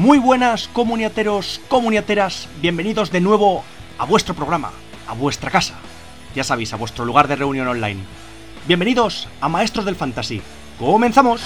[0.00, 3.62] Muy buenas comuniateros, comuniateras, bienvenidos de nuevo
[3.98, 4.70] a vuestro programa,
[5.06, 5.74] a vuestra casa,
[6.34, 8.00] ya sabéis, a vuestro lugar de reunión online.
[8.66, 10.40] Bienvenidos a Maestros del Fantasy.
[10.78, 11.42] ¡Comenzamos!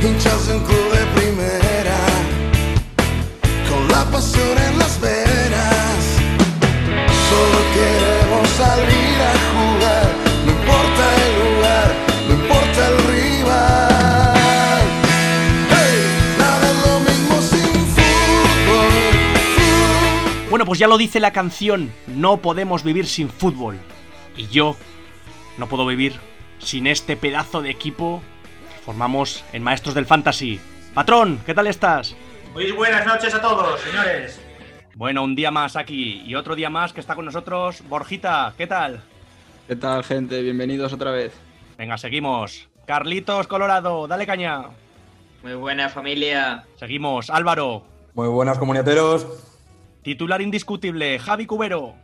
[0.00, 1.98] Hinchas de primera,
[3.68, 4.48] con la pasión.
[20.68, 23.78] Pues ya lo dice la canción, no podemos vivir sin fútbol.
[24.36, 24.76] Y yo
[25.56, 26.20] no puedo vivir
[26.58, 28.20] sin este pedazo de equipo
[28.70, 30.60] que formamos en Maestros del Fantasy.
[30.92, 32.14] Patrón, ¿qué tal estás?
[32.52, 34.42] Muy buenas noches a todos, señores.
[34.94, 38.66] Bueno, un día más aquí y otro día más que está con nosotros Borjita, ¿qué
[38.66, 39.00] tal?
[39.68, 40.42] ¿Qué tal, gente?
[40.42, 41.32] Bienvenidos otra vez.
[41.78, 42.68] Venga, seguimos.
[42.84, 44.64] Carlitos Colorado, dale caña.
[45.42, 46.66] Muy buena familia.
[46.76, 47.84] Seguimos, Álvaro.
[48.12, 49.47] Muy buenas comuniateros.
[50.08, 51.94] Titular indiscutible, Javi Cubero.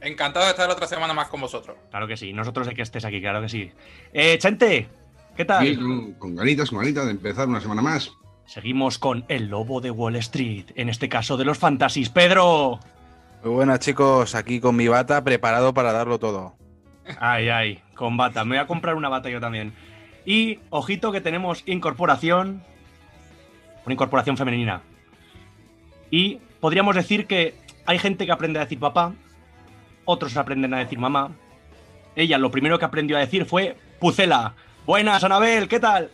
[0.00, 1.76] Encantado de estar otra semana más con vosotros.
[1.90, 3.70] Claro que sí, nosotros de que estés aquí, claro que sí.
[4.14, 4.88] Eh, Chente,
[5.36, 5.66] ¿qué tal?
[5.66, 8.10] Sí, con, con ganitas, con ganitas de empezar una semana más.
[8.46, 12.08] Seguimos con el lobo de Wall Street, en este caso de los fantasies.
[12.08, 12.80] Pedro.
[13.44, 16.54] Muy buenas chicos, aquí con mi bata preparado para darlo todo.
[17.20, 18.46] Ay, ay, con bata.
[18.46, 19.74] Me voy a comprar una bata yo también.
[20.24, 22.62] Y, ojito, que tenemos incorporación.
[23.84, 24.80] Una incorporación femenina.
[26.10, 27.54] Y podríamos decir que
[27.86, 29.12] hay gente que aprende a decir papá,
[30.04, 31.30] otros aprenden a decir mamá.
[32.14, 34.54] Ella lo primero que aprendió a decir fue Pucela.
[34.86, 36.10] Buenas, Anabel, ¿qué tal?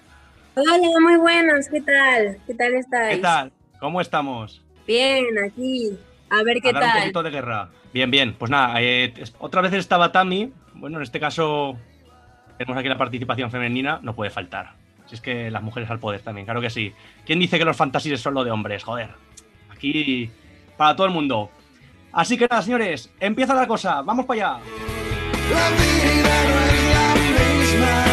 [0.54, 2.38] Hola, muy buenos, ¿qué tal?
[2.46, 3.16] ¿Qué tal estáis?
[3.16, 3.52] ¿Qué tal?
[3.78, 4.62] ¿Cómo estamos?
[4.86, 5.96] Bien, aquí.
[6.30, 7.00] A ver qué a dar un tal.
[7.00, 7.68] poquito de guerra.
[7.92, 8.34] Bien, bien.
[8.34, 10.52] Pues nada, eh, otra vez estaba Tami.
[10.74, 11.76] Bueno, en este caso
[12.58, 14.00] tenemos aquí la participación femenina.
[14.02, 14.72] No puede faltar.
[15.06, 16.92] Si es que las mujeres al poder también, claro que sí.
[17.26, 18.82] ¿Quién dice que los fantasies son lo de hombres?
[18.82, 19.10] Joder.
[19.82, 20.30] Aquí
[20.76, 21.50] para todo el mundo.
[22.12, 24.00] Así que nada, señores, empieza la cosa.
[24.02, 24.62] Vamos para allá.
[25.50, 28.04] La vida no es la misma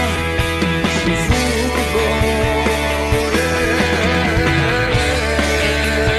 [1.05, 2.49] sin fútbol.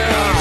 [0.07, 0.35] yeah.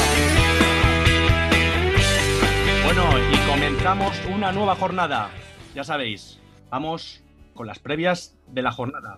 [2.86, 3.04] Bueno,
[3.34, 5.32] y comenzamos una nueva jornada.
[5.74, 6.40] Ya sabéis,
[6.70, 7.24] vamos
[7.56, 9.18] con las previas de la jornada.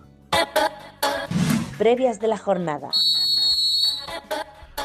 [1.76, 2.88] Previas de la jornada.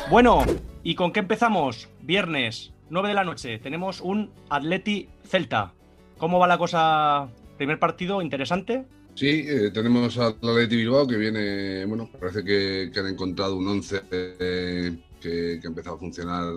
[0.10, 0.46] Bueno,
[0.84, 1.90] ¿y con qué empezamos?
[2.02, 5.74] Viernes, 9 de la noche, tenemos un Atleti Celta.
[6.18, 7.28] ¿Cómo va la cosa?
[7.58, 8.86] Primer partido, interesante.
[9.16, 14.02] Sí, eh, tenemos al Atleti Bilbao que viene, bueno, parece que, han encontrado un 11
[14.10, 16.54] eh, que, que ha empezado a funcionar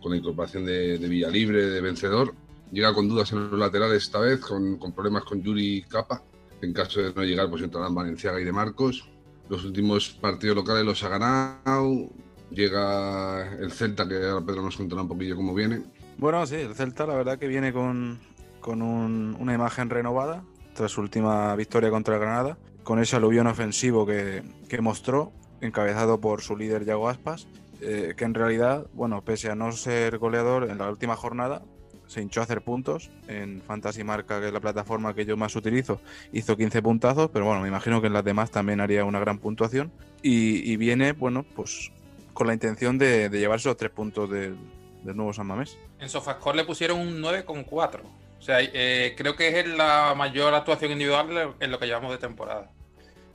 [0.00, 2.34] con la incorporación de, de Villalibre, de vencedor.
[2.70, 6.22] Llega con dudas en los laterales esta vez, con, con problemas con Yuri Capa.
[6.62, 9.08] En caso de no llegar, pues entrarán Valenciaga y De Marcos.
[9.48, 12.10] Los últimos partidos locales los ha ganado.
[12.50, 15.82] Llega el Celta, que ahora Pedro nos contará un poquillo cómo viene.
[16.18, 18.18] Bueno, sí, el Celta la verdad que viene con,
[18.60, 20.42] con un- una imagen renovada
[20.74, 26.20] tras su última victoria contra el Granada, con ese aluvión ofensivo que, que mostró, encabezado
[26.20, 27.48] por su líder Yago Aspas,
[27.80, 31.62] eh, que en realidad, bueno, pese a no ser goleador en la última jornada,
[32.06, 35.56] se hinchó a hacer puntos en Fantasy Marca, que es la plataforma que yo más
[35.56, 36.00] utilizo,
[36.32, 39.38] hizo 15 puntazos, pero bueno, me imagino que en las demás también haría una gran
[39.38, 39.90] puntuación.
[40.22, 41.90] Y, y viene, bueno, pues
[42.36, 44.56] con la intención de, de llevarse los tres puntos del,
[45.02, 45.76] del nuevo San Mamés.
[45.98, 48.00] En Sofascore le pusieron un 9,4.
[48.38, 52.18] O sea, eh, creo que es la mayor actuación individual en lo que llevamos de
[52.18, 52.70] temporada.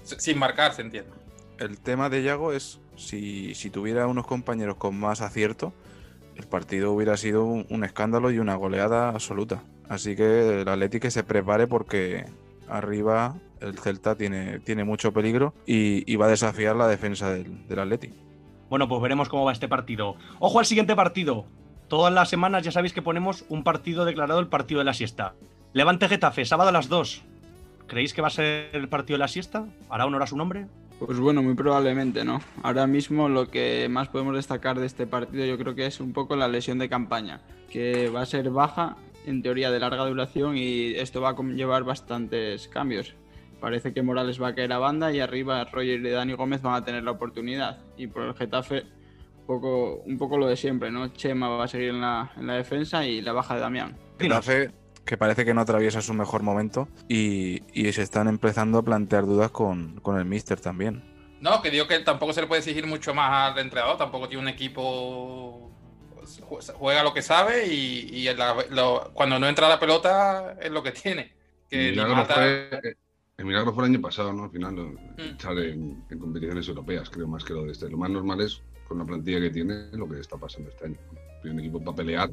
[0.04, 1.12] Sin marcar, se entiende.
[1.58, 5.74] El tema de Yago es si, si tuviera unos compañeros con más acierto,
[6.36, 9.64] el partido hubiera sido un, un escándalo y una goleada absoluta.
[9.90, 12.26] Así que el Atleti que se prepare porque
[12.68, 17.68] arriba el Celta tiene, tiene mucho peligro y, y va a desafiar la defensa del,
[17.68, 18.14] del Atleti.
[18.72, 20.16] Bueno, pues veremos cómo va este partido.
[20.40, 21.44] Ojo al siguiente partido.
[21.90, 25.34] Todas las semanas ya sabéis que ponemos un partido declarado el partido de la siesta.
[25.74, 27.22] Levante Getafe, sábado a las 2.
[27.88, 29.66] ¿Creéis que va a ser el partido de la siesta?
[29.90, 30.68] ¿Hará honor a su nombre?
[31.06, 32.40] Pues bueno, muy probablemente, ¿no?
[32.64, 36.14] Ahora mismo lo que más podemos destacar de este partido yo creo que es un
[36.14, 38.96] poco la lesión de campaña, que va a ser baja,
[39.26, 43.16] en teoría de larga duración, y esto va a conllevar bastantes cambios.
[43.62, 46.74] Parece que Morales va a caer a banda y arriba Roger y Dani Gómez van
[46.76, 47.80] a tener la oportunidad.
[47.96, 48.84] Y por el Getafe,
[49.40, 51.08] un poco, un poco lo de siempre, ¿no?
[51.14, 53.98] Chema va a seguir en la, en la defensa y la baja de Damián.
[54.20, 54.72] Getafe
[55.06, 59.26] que parece que no atraviesa su mejor momento y, y se están empezando a plantear
[59.26, 61.04] dudas con, con el Mister también.
[61.40, 63.98] No, que digo que tampoco se le puede exigir mucho más al entrenador.
[63.98, 65.72] Tampoco tiene un equipo.
[66.16, 70.56] pues, Juega lo que sabe y, y en la- lo- cuando no entra la pelota
[70.62, 71.34] es lo que tiene.
[71.68, 72.96] Que Mata- fue, eh,
[73.42, 74.46] el milagro fue el año pasado, ¿no?
[74.46, 75.22] Al final, Mm.
[75.22, 77.90] estar en, en competiciones europeas, creo, más que lo de este.
[77.90, 80.98] Lo más normal es, con la plantilla que tiene, lo que está pasando este año.
[81.42, 82.30] Tiene un equipo para pelear,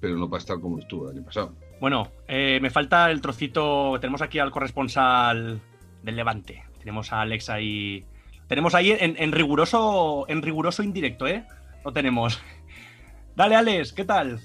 [0.00, 1.54] pero no para estar como estuvo el año pasado.
[1.80, 3.98] Bueno, eh, me falta el trocito.
[4.00, 5.60] Tenemos aquí al corresponsal
[6.02, 6.62] del Levante.
[6.78, 8.04] Tenemos a Alex ahí.
[8.46, 10.24] Tenemos ahí en, en riguroso.
[10.28, 11.44] En riguroso indirecto, ¿eh?
[11.84, 12.40] Lo tenemos.
[13.36, 14.40] Dale, Alex, ¿qué tal?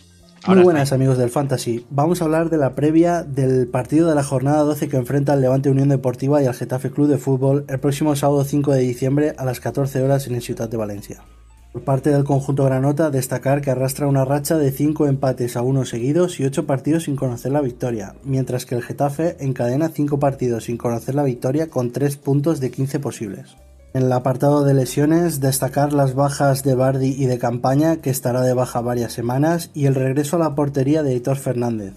[0.45, 1.85] Muy Ahora buenas amigos del Fantasy.
[1.89, 5.39] Vamos a hablar de la previa del partido de la jornada 12 que enfrenta al
[5.39, 9.35] Levante Unión Deportiva y al Getafe Club de Fútbol el próximo sábado 5 de diciembre
[9.37, 11.23] a las 14 horas en el Ciudad de Valencia.
[11.71, 15.85] Por parte del conjunto granota, destacar que arrastra una racha de 5 empates a 1
[15.85, 20.65] seguidos y 8 partidos sin conocer la victoria, mientras que el Getafe encadena 5 partidos
[20.65, 23.55] sin conocer la victoria con 3 puntos de 15 posibles.
[23.95, 28.41] En el apartado de lesiones, destacar las bajas de Bardi y de Campaña, que estará
[28.41, 31.93] de baja varias semanas, y el regreso a la portería de Hitor Fernández.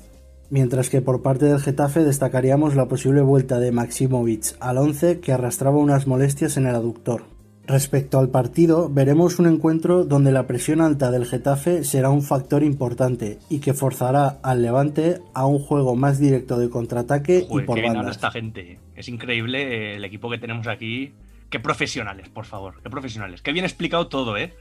[0.50, 5.32] Mientras que por parte del Getafe destacaríamos la posible vuelta de Maximovic al 11, que
[5.32, 7.24] arrastraba unas molestias en el aductor.
[7.66, 12.62] Respecto al partido, veremos un encuentro donde la presión alta del Getafe será un factor
[12.62, 17.82] importante y que forzará al Levante a un juego más directo de contraataque y por
[17.82, 18.16] bandas.
[18.16, 18.78] esta gente.
[18.94, 21.14] Es increíble el equipo que tenemos aquí.
[21.50, 22.82] Qué profesionales, por favor.
[22.82, 23.42] Qué profesionales.
[23.42, 24.54] Qué bien explicado todo, ¿eh?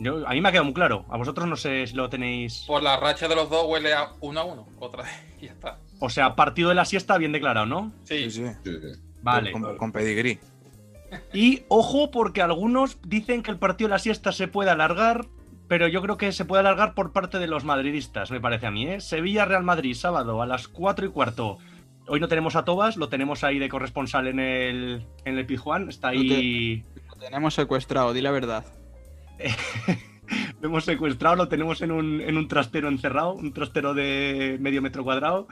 [0.00, 1.04] Yo, a mí me ha quedado muy claro.
[1.08, 2.64] A vosotros no sé si lo tenéis.
[2.66, 4.68] Por la racha de los dos huele a uno a uno.
[4.78, 5.12] Otra vez.
[5.40, 5.78] Y ya está.
[5.98, 7.92] O sea, partido de la siesta bien declarado, ¿no?
[8.04, 8.30] Sí.
[8.30, 8.46] Sí, sí.
[8.64, 9.00] Sí, sí.
[9.22, 9.50] Vale.
[9.50, 10.38] Con, con pedigrí.
[11.32, 15.26] Y ojo, porque algunos dicen que el partido de la siesta se puede alargar,
[15.66, 18.70] pero yo creo que se puede alargar por parte de los madridistas, me parece a
[18.70, 19.00] mí, ¿eh?
[19.00, 21.58] Sevilla-Real Madrid, sábado a las 4 y cuarto.
[22.08, 25.88] Hoy no tenemos a Tobas, lo tenemos ahí de corresponsal en el, en el Pizjuán,
[25.90, 26.82] está ahí.
[27.08, 28.64] Lo tenemos secuestrado, di la verdad.
[30.60, 34.82] Lo hemos secuestrado, lo tenemos en un, en un trastero encerrado, un trastero de medio
[34.82, 35.46] metro cuadrado.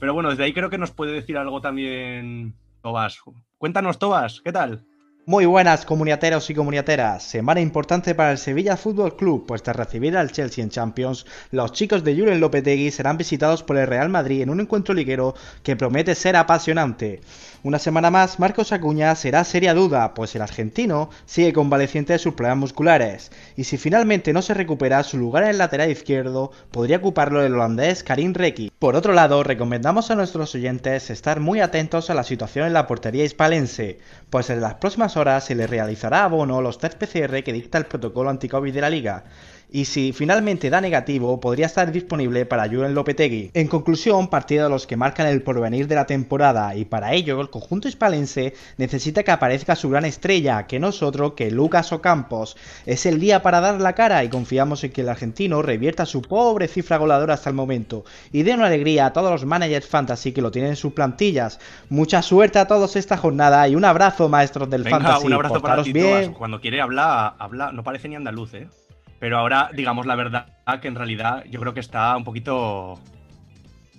[0.00, 3.20] Pero bueno, desde ahí creo que nos puede decir algo también Tobas.
[3.58, 4.84] Cuéntanos, Tobas, ¿qué tal?
[5.28, 7.24] Muy buenas comuniateros y comuniateras.
[7.24, 11.72] Semana importante para el Sevilla Fútbol Club, pues tras recibir al Chelsea en Champions, los
[11.72, 15.34] chicos de Julen Lopetegui serán visitados por el Real Madrid en un encuentro liguero
[15.64, 17.22] que promete ser apasionante.
[17.64, 22.34] Una semana más, Marcos Acuña será seria duda, pues el argentino sigue convaleciente de sus
[22.34, 26.98] problemas musculares, y si finalmente no se recupera, su lugar en el lateral izquierdo podría
[26.98, 28.70] ocuparlo el holandés Karim Reki.
[28.78, 32.86] Por otro lado, recomendamos a nuestros oyentes estar muy atentos a la situación en la
[32.86, 33.98] portería hispalense,
[34.30, 37.78] pues en las próximas horas se le realizará a Bono los test PCR que dicta
[37.78, 39.24] el protocolo anti-COVID de la liga.
[39.70, 43.50] Y si finalmente da negativo, podría estar disponible para Julen Lopetegui.
[43.52, 47.40] En conclusión, partido de los que marcan el porvenir de la temporada, y para ello
[47.40, 51.92] el conjunto hispalense necesita que aparezca su gran estrella, que no es otro que Lucas
[51.92, 52.56] Ocampos.
[52.86, 56.22] Es el día para dar la cara y confiamos en que el argentino revierta su
[56.22, 60.32] pobre cifra goleadora hasta el momento y dé una alegría a todos los managers fantasy
[60.32, 61.58] que lo tienen en sus plantillas.
[61.88, 65.26] Mucha suerte a todos esta jornada y un abrazo, maestros del Venga, fantasy.
[65.26, 66.32] un abrazo para ti, bien.
[66.34, 68.68] Cuando quiere hablar, habla, no parece ni andaluz, ¿eh?
[69.18, 70.46] Pero ahora, digamos la verdad,
[70.80, 73.00] que en realidad yo creo que está un poquito.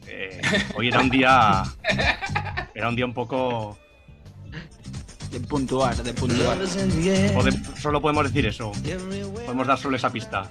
[0.08, 0.40] eh,
[0.76, 1.64] hoy era un día.
[2.76, 3.78] Era un día un poco.
[5.32, 6.58] De puntuar, de puntuar.
[6.58, 8.72] pode- solo podemos decir eso.
[9.46, 10.50] Podemos dar solo esa pista.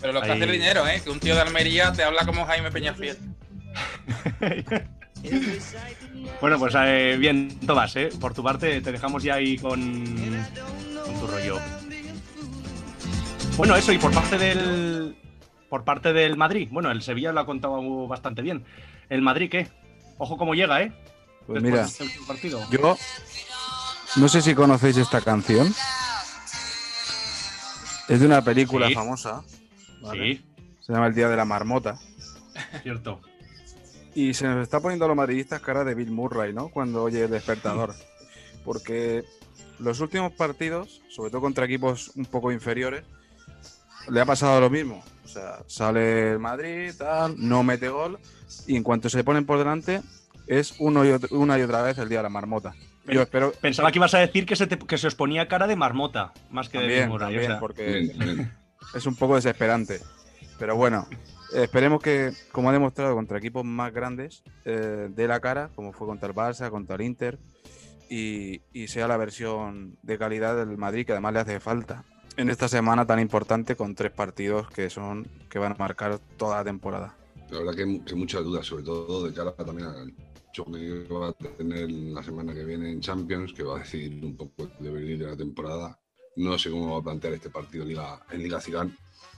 [0.00, 0.32] Pero lo que Ahí.
[0.32, 1.00] hace el dinero, ¿eh?
[1.02, 3.16] Que un tío de Almería te habla como Jaime Peñafiel.
[6.40, 8.10] Bueno, pues eh, bien, Tomás, ¿eh?
[8.20, 10.04] Por tu parte, te dejamos ya ahí con.
[13.56, 15.16] Bueno, eso, y por parte del.
[15.68, 16.68] Por parte del Madrid.
[16.70, 18.64] Bueno, el Sevilla lo ha contado bastante bien.
[19.08, 19.68] ¿El Madrid qué?
[20.18, 20.92] Ojo cómo llega, ¿eh?
[21.46, 22.60] Pues Después mira, este partido.
[22.70, 22.96] yo
[24.16, 25.72] no sé si conocéis esta canción.
[28.08, 28.94] Es de una película Sí.
[28.94, 29.42] famosa.
[30.02, 30.36] ¿vale?
[30.36, 30.44] Sí,
[30.80, 31.98] Se llama El Día de la Marmota.
[32.82, 33.20] cierto.
[34.14, 36.68] Y se nos está poniendo a los madridistas cara de Bill Murray, ¿no?
[36.68, 37.94] Cuando oye el despertador.
[38.64, 39.24] Porque
[39.78, 43.04] los últimos partidos, sobre todo contra equipos un poco inferiores,
[44.08, 45.02] le ha pasado lo mismo.
[45.24, 48.18] O sea, sale el Madrid, tal, no mete gol,
[48.66, 50.00] y en cuanto se ponen por delante,
[50.46, 52.74] es uno y otro- una y otra vez el día de la marmota.
[53.06, 53.52] Yo espero.
[53.60, 56.32] Pensaba que ibas a decir que se, te- que se os ponía cara de marmota,
[56.50, 57.60] más que de También, o sea.
[57.60, 58.10] porque
[58.94, 60.00] es un poco desesperante.
[60.58, 61.06] Pero bueno,
[61.54, 66.06] esperemos que, como ha demostrado contra equipos más grandes, eh, dé la cara, como fue
[66.06, 67.38] contra el Barça, contra el Inter,
[68.08, 72.04] y, y sea la versión de calidad del Madrid que además le hace falta
[72.36, 76.56] en esta semana tan importante con tres partidos que son que van a marcar toda
[76.58, 77.14] la temporada.
[77.50, 80.12] La verdad que, que muchas dudas, sobre todo de cara también al
[80.52, 84.24] choque que va a tener la semana que viene en Champions, que va a decidir
[84.24, 85.98] un poco el devenir de la temporada.
[86.36, 88.92] No sé cómo va a plantear este partido en Liga, en Liga Zidane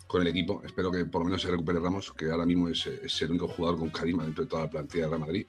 [0.07, 0.63] con el equipo.
[0.65, 3.49] Espero que por lo menos se recupere Ramos, que ahora mismo es, es el único
[3.49, 5.47] jugador con carisma dentro de toda la plantilla de Real Madrid.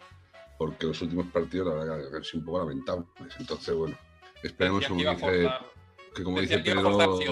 [0.57, 3.07] porque los últimos partidos, la verdad, que han sido un poco lamentables.
[3.39, 3.95] Entonces, bueno,
[4.41, 5.61] esperemos, como dice, forzar-
[6.17, 7.25] que como decía dice Pedro, sí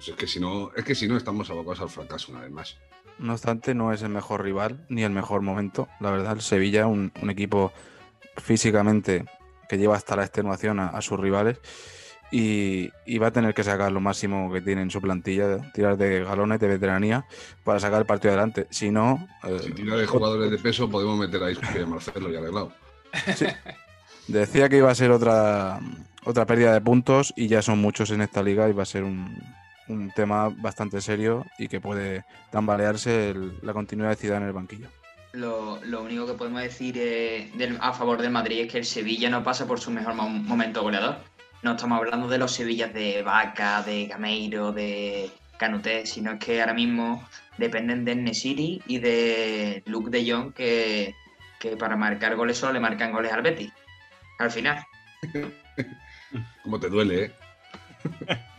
[0.00, 0.10] sí.
[0.10, 2.76] es que si no, es que si no estamos abocados al fracaso una vez más.
[3.18, 5.88] No obstante, no es el mejor rival ni el mejor momento.
[6.00, 7.72] La verdad, el Sevilla, un, un equipo
[8.36, 9.24] físicamente
[9.68, 11.58] que lleva hasta la extenuación a, a sus rivales
[12.30, 15.96] y, y va a tener que sacar lo máximo que tiene en su plantilla, tirar
[15.96, 17.24] de galones de veteranía
[17.64, 18.66] para sacar el partido adelante.
[18.70, 21.86] Si no, eh, Si tira de jugadores de peso, podemos meter a Isco y a
[21.86, 22.72] Marcelo y arreglado.
[24.28, 25.80] decía que iba a ser otra,
[26.26, 29.04] otra pérdida de puntos y ya son muchos en esta liga y va a ser
[29.04, 29.42] un,
[29.88, 34.88] un tema bastante serio y que puede tambalearse la continuidad de Zidane en el banquillo.
[35.32, 39.30] Lo, lo único que podemos decir eh, a favor del Madrid es que el Sevilla
[39.30, 41.18] no pasa por su mejor mo- momento goleador.
[41.62, 46.60] No estamos hablando de los Sevillas de Vaca, de Gameiro, de Canuté, sino es que
[46.60, 47.26] ahora mismo
[47.58, 51.14] dependen de Nesiri y de Luke de Jong, que,
[51.58, 53.72] que para marcar goles solo le marcan goles al Betis.
[54.38, 54.84] Al final.
[56.62, 57.32] Como te duele, ¿eh?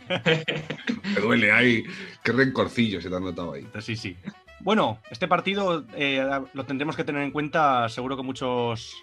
[1.14, 1.84] te duele, ay,
[2.22, 3.66] qué rencorcillo se te ha notado ahí.
[3.80, 4.16] Sí, sí.
[4.60, 7.88] Bueno, este partido eh, lo tendremos que tener en cuenta.
[7.88, 8.96] Seguro que muchos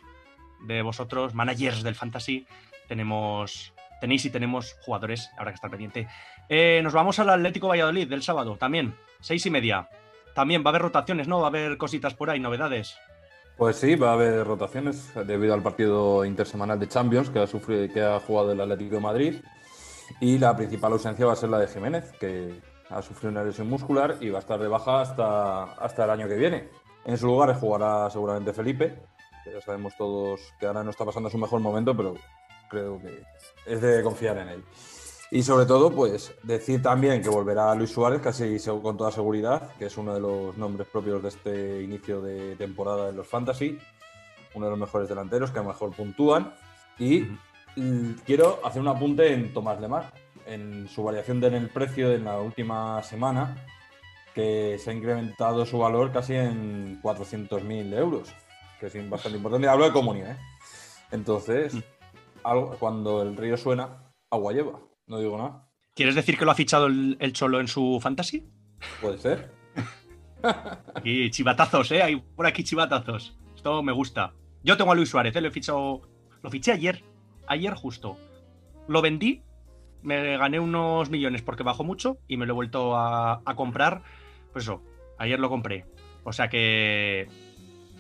[0.62, 2.46] de vosotros, managers del fantasy,
[2.88, 6.08] tenemos, tenéis y tenemos jugadores, habrá que estar pendiente.
[6.50, 9.90] Eh, nos vamos al Atlético Valladolid del sábado, también, seis y media.
[10.34, 11.40] También va a haber rotaciones, ¿no?
[11.40, 12.98] Va a haber cositas por ahí, novedades.
[13.58, 17.94] Pues sí, va a haber rotaciones debido al partido intersemanal de Champions que ha, sufrido,
[17.94, 19.36] que ha jugado el Atlético de Madrid.
[20.20, 23.70] Y la principal ausencia va a ser la de Jiménez, que ha sufrido una lesión
[23.70, 26.70] muscular y va a estar de baja hasta, hasta el año que viene.
[27.06, 29.02] En su lugar jugará seguramente Felipe,
[29.46, 32.16] que ya sabemos todos que ahora no está pasando su mejor momento, pero
[32.70, 33.24] creo que
[33.66, 34.64] es de confiar en él.
[35.32, 39.86] Y sobre todo, pues decir también que volverá Luis Suárez, casi con toda seguridad, que
[39.88, 43.78] es uno de los nombres propios de este inicio de temporada en los Fantasy,
[44.54, 46.54] uno de los mejores delanteros que mejor puntúan.
[47.00, 47.26] Y
[47.76, 50.14] mm, quiero hacer un apunte en Tomás Lemar,
[50.46, 53.58] en su variación de- en el precio en la última semana,
[54.34, 58.30] que se ha incrementado su valor casi en 400.000 euros,
[58.80, 59.68] que es bastante importante.
[59.68, 60.38] Hablo de comunidad, ¿eh?
[61.12, 61.74] Entonces,
[62.44, 64.80] algo, cuando el río suena, agua lleva.
[65.08, 65.68] No digo nada.
[65.94, 68.46] ¿Quieres decir que lo ha fichado el, el Cholo en su fantasy?
[69.02, 69.52] Puede ser.
[70.96, 72.04] Aquí chivatazos, ¿eh?
[72.04, 73.38] Hay por aquí chivatazos.
[73.56, 74.34] Esto me gusta.
[74.64, 75.42] Yo tengo a Luis Suárez, ¿eh?
[75.42, 76.02] Lo he fichado.
[76.42, 77.04] Lo fiché ayer.
[77.48, 78.18] Ayer justo.
[78.88, 79.42] Lo vendí.
[80.02, 84.04] Me gané unos millones porque bajó mucho y me lo he vuelto a, a comprar.
[84.54, 84.84] Pues eso,
[85.18, 85.86] ayer lo compré.
[86.24, 87.28] O sea que.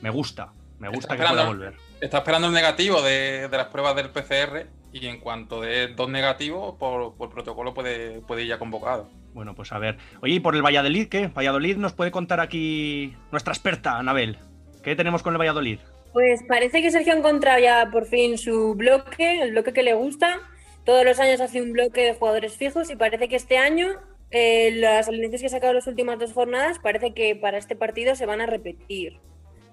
[0.02, 0.54] Me gusta.
[0.78, 1.76] Me gusta que pueda volver.
[2.02, 4.68] Está esperando el negativo de, de las pruebas del PCR
[5.02, 9.10] y en cuanto de dos negativos, por, por protocolo puede, puede ir ya convocado.
[9.34, 9.98] Bueno, pues a ver.
[10.22, 11.28] Oye, ¿y por el Valladolid qué?
[11.28, 14.38] Valladolid nos puede contar aquí nuestra experta, Anabel.
[14.84, 15.80] ¿Qué tenemos con el Valladolid?
[16.14, 19.94] Pues parece que Sergio ha encontrado ya por fin su bloque, el bloque que le
[19.94, 20.40] gusta.
[20.86, 23.90] Todos los años hace un bloque de jugadores fijos y parece que este año
[24.32, 28.16] eh, las alineaciones que ha sacado las últimas dos jornadas parece que para este partido
[28.16, 29.20] se van a repetir.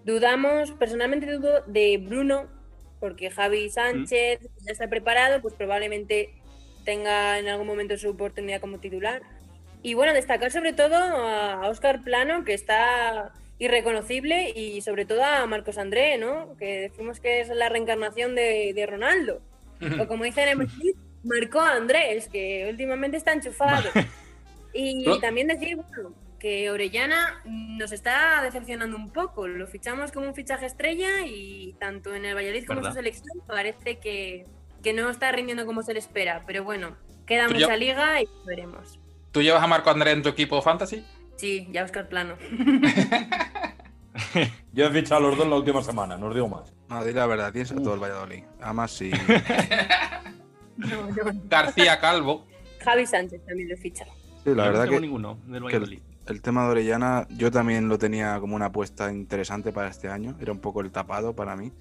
[0.05, 2.49] Dudamos, personalmente dudo de Bruno,
[3.03, 6.33] porque Javi Sánchez ya está preparado, pues probablemente
[6.85, 9.23] tenga en algún momento su oportunidad como titular.
[9.83, 15.45] Y bueno, destacar sobre todo a Oscar Plano, que está irreconocible, y sobre todo a
[15.49, 16.57] Marcos André, ¿no?
[16.59, 19.43] Que decimos que es la reencarnación de, de Ronaldo.
[20.01, 20.95] O como dicen en Madrid,
[21.25, 23.91] marcó a Andrés, que últimamente está enchufado.
[24.75, 29.47] Y también decir, bueno, que Orellana nos está decepcionando un poco.
[29.47, 32.91] Lo fichamos como un fichaje estrella y tanto en el Valladolid como en ¿Verdad?
[32.91, 34.45] su selección parece que,
[34.83, 36.43] que no está rindiendo como se le espera.
[36.45, 36.97] Pero bueno,
[37.27, 38.99] queda mucha liga y veremos.
[39.31, 41.07] ¿Tú llevas a Marco Andrés en tu equipo fantasy?
[41.37, 42.35] Sí, ya Oscar Plano.
[44.73, 46.75] Yo he fichado a los dos en la última semana, no os digo más.
[46.89, 48.43] No, di la verdad, tienes a todo el Valladolid.
[48.61, 49.13] Además, sí.
[50.77, 51.13] No, no.
[51.45, 52.47] García Calvo.
[52.83, 54.05] Javi Sánchez también lo ficha.
[54.43, 55.99] Sí, la Yo no verdad tengo que, ninguno del que Valladolid.
[55.99, 60.09] el, el tema de Orellana yo también lo tenía como una apuesta interesante para este
[60.09, 60.37] año.
[60.41, 61.73] Era un poco el tapado para mí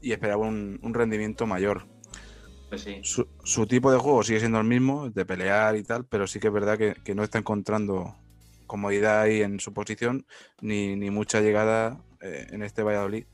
[0.00, 1.86] y esperaba un, un rendimiento mayor.
[2.68, 3.00] Pues sí.
[3.02, 6.38] Su, su tipo de juego sigue siendo el mismo, de pelear y tal, pero sí
[6.38, 8.14] que es verdad que, que no está encontrando
[8.66, 10.26] comodidad ahí en su posición
[10.60, 13.24] ni, ni mucha llegada eh, en este Valladolid.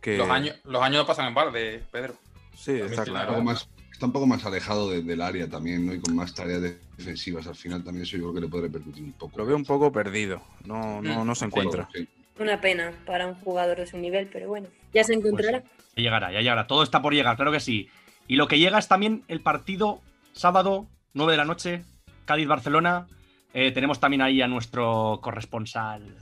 [0.00, 2.14] Que, Los años, los años no pasan en balde, Pedro.
[2.54, 3.42] Sí, está claro.
[3.42, 3.68] más,
[4.02, 5.94] está un poco más alejado de- del área también, ¿no?
[5.94, 6.60] Y con más tareas
[6.96, 9.38] defensivas al final también eso yo creo que le puede repercutir un poco.
[9.38, 10.42] Lo veo un poco perdido.
[10.64, 11.88] No, no, no se encuentra.
[11.94, 12.08] Sí.
[12.40, 15.62] Una pena para un jugador de su nivel, pero bueno, ya se encontrará.
[15.94, 16.66] Ya llegará, ya llegará.
[16.66, 17.88] Todo está por llegar, claro que sí.
[18.26, 20.00] Y lo que llega es también el partido
[20.32, 21.84] sábado, 9 de la noche,
[22.24, 23.06] Cádiz-Barcelona.
[23.54, 26.16] Eh, tenemos también ahí a nuestro corresponsal,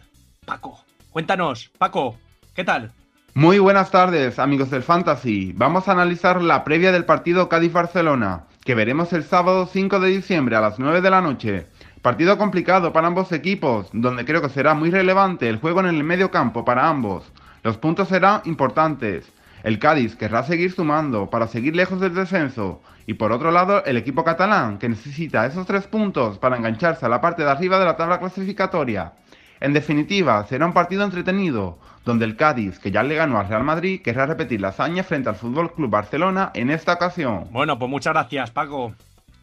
[0.44, 0.84] Paco.
[1.10, 2.18] Cuéntanos, Paco,
[2.54, 2.92] ¿qué tal?
[3.34, 5.52] Muy buenas tardes, amigos del Fantasy.
[5.56, 10.56] Vamos a analizar la previa del partido Cádiz-Barcelona, que veremos el sábado 5 de diciembre
[10.56, 11.66] a las 9 de la noche.
[12.02, 16.02] Partido complicado para ambos equipos, donde creo que será muy relevante el juego en el
[16.02, 17.30] medio campo para ambos.
[17.62, 19.30] Los puntos serán importantes.
[19.62, 22.82] El Cádiz querrá seguir sumando para seguir lejos del descenso.
[23.06, 27.08] Y por otro lado, el equipo catalán, que necesita esos tres puntos para engancharse a
[27.08, 29.12] la parte de arriba de la tabla clasificatoria.
[29.60, 33.64] En definitiva, será un partido entretenido, donde el Cádiz, que ya le ganó al Real
[33.64, 37.49] Madrid, querrá repetir la hazaña frente al Fútbol Club Barcelona en esta ocasión.
[37.50, 38.95] Bueno, pues muchas gracias, Paco.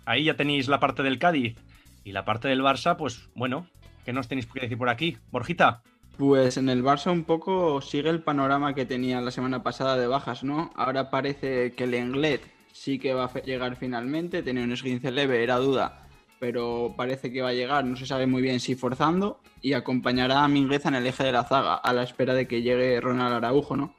[0.05, 1.57] Ahí ya tenéis la parte del Cádiz.
[2.03, 3.67] Y la parte del Barça, pues bueno,
[4.05, 5.17] ¿qué nos tenéis que decir por aquí?
[5.31, 5.81] Borjita.
[6.17, 10.07] Pues en el Barça un poco sigue el panorama que tenía la semana pasada de
[10.07, 10.71] bajas, ¿no?
[10.75, 15.43] Ahora parece que el Englet sí que va a llegar finalmente, tenía un esguince leve,
[15.43, 16.06] era duda,
[16.39, 20.43] pero parece que va a llegar, no se sabe muy bien si forzando, y acompañará
[20.43, 23.33] a Mingueza en el eje de la zaga, a la espera de que llegue Ronald
[23.35, 23.93] Araujo, ¿no?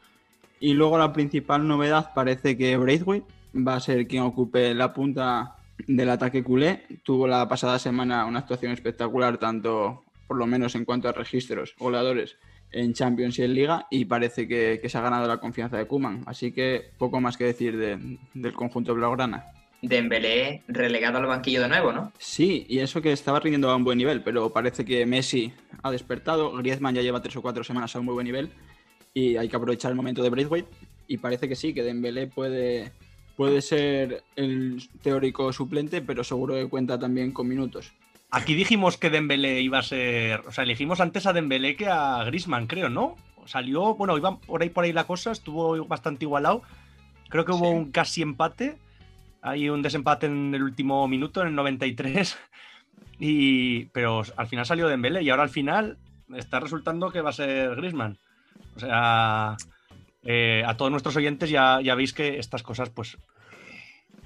[0.61, 5.57] Y luego la principal novedad parece que Braithwaite va a ser quien ocupe la punta
[5.87, 6.85] del ataque culé.
[7.05, 11.75] Tuvo la pasada semana una actuación espectacular, tanto por lo menos en cuanto a registros,
[11.79, 12.37] goleadores
[12.71, 16.23] en Champions y en Liga, y parece que, se ha ganado la confianza de Kuman.
[16.27, 17.79] Así que poco más que decir
[18.35, 19.47] del conjunto blaugrana.
[19.83, 22.13] Dembélé relegado al banquillo de nuevo, ¿no?
[22.19, 25.91] Sí, y eso que estaba rindiendo a un buen nivel, pero parece que Messi ha
[25.91, 28.51] despertado, Griezmann ya lleva tres o cuatro semanas a un muy buen nivel
[29.15, 30.69] y hay que aprovechar el momento de Braithwaite
[31.07, 32.93] y parece que sí, que Dembélé puede
[33.39, 37.93] puede ser el teórico suplente, pero seguro que cuenta también con minutos.
[38.33, 42.25] Aquí dijimos que Dembélé iba a ser, o sea, elegimos antes a Dembélé que a
[42.25, 43.15] Grisman, creo, ¿no?
[43.47, 46.63] Salió, bueno, iba por ahí por ahí la cosa, estuvo bastante igualado.
[47.29, 48.77] Creo que hubo un casi empate.
[49.43, 52.37] Hay un desempate en el último minuto, en el 93.
[53.21, 55.99] Y, pero al final salió Dembélé y ahora al final
[56.37, 58.17] está resultando que va a ser Grisman.
[58.77, 59.57] O sea,
[60.23, 63.19] eh, a todos nuestros oyentes ya, ya veis que estas cosas, pues,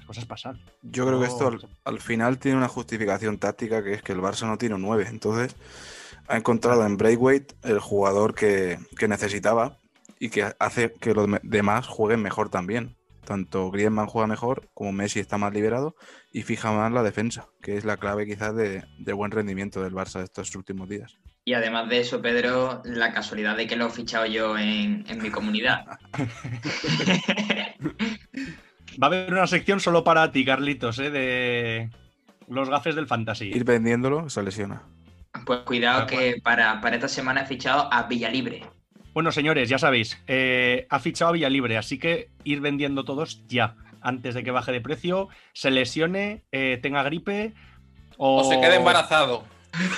[0.05, 0.59] cosas pasan.
[0.81, 4.47] Yo creo que esto al, final tiene una justificación táctica que es que el Barça
[4.47, 5.07] no tiene un 9.
[5.09, 5.55] Entonces
[6.27, 9.77] ha encontrado en Breakweight el jugador que, necesitaba
[10.19, 12.95] y que hace que los demás jueguen mejor también.
[13.25, 15.95] Tanto Griezmann juega mejor como Messi está más liberado
[16.31, 19.93] y fija más la defensa, que es la clave quizás de, de buen rendimiento del
[19.93, 21.17] Barça estos últimos días.
[21.45, 25.29] Y además de eso, Pedro, la casualidad de que lo he fichado yo en, mi
[25.29, 25.85] comunidad.
[29.01, 31.09] Va a haber una sección solo para ti, Carlitos, ¿eh?
[31.09, 31.89] de
[32.47, 33.49] los gafes del fantasy.
[33.49, 34.83] Ir vendiéndolo se lesiona.
[35.45, 38.61] Pues cuidado que para, para, esta semana he fichado a Villalibre.
[39.13, 43.75] Bueno, señores, ya sabéis, eh, ha fichado a Villalibre, así que ir vendiendo todos ya,
[44.01, 47.53] antes de que baje de precio, se lesione, eh, tenga gripe
[48.17, 48.37] o...
[48.37, 49.43] o se quede embarazado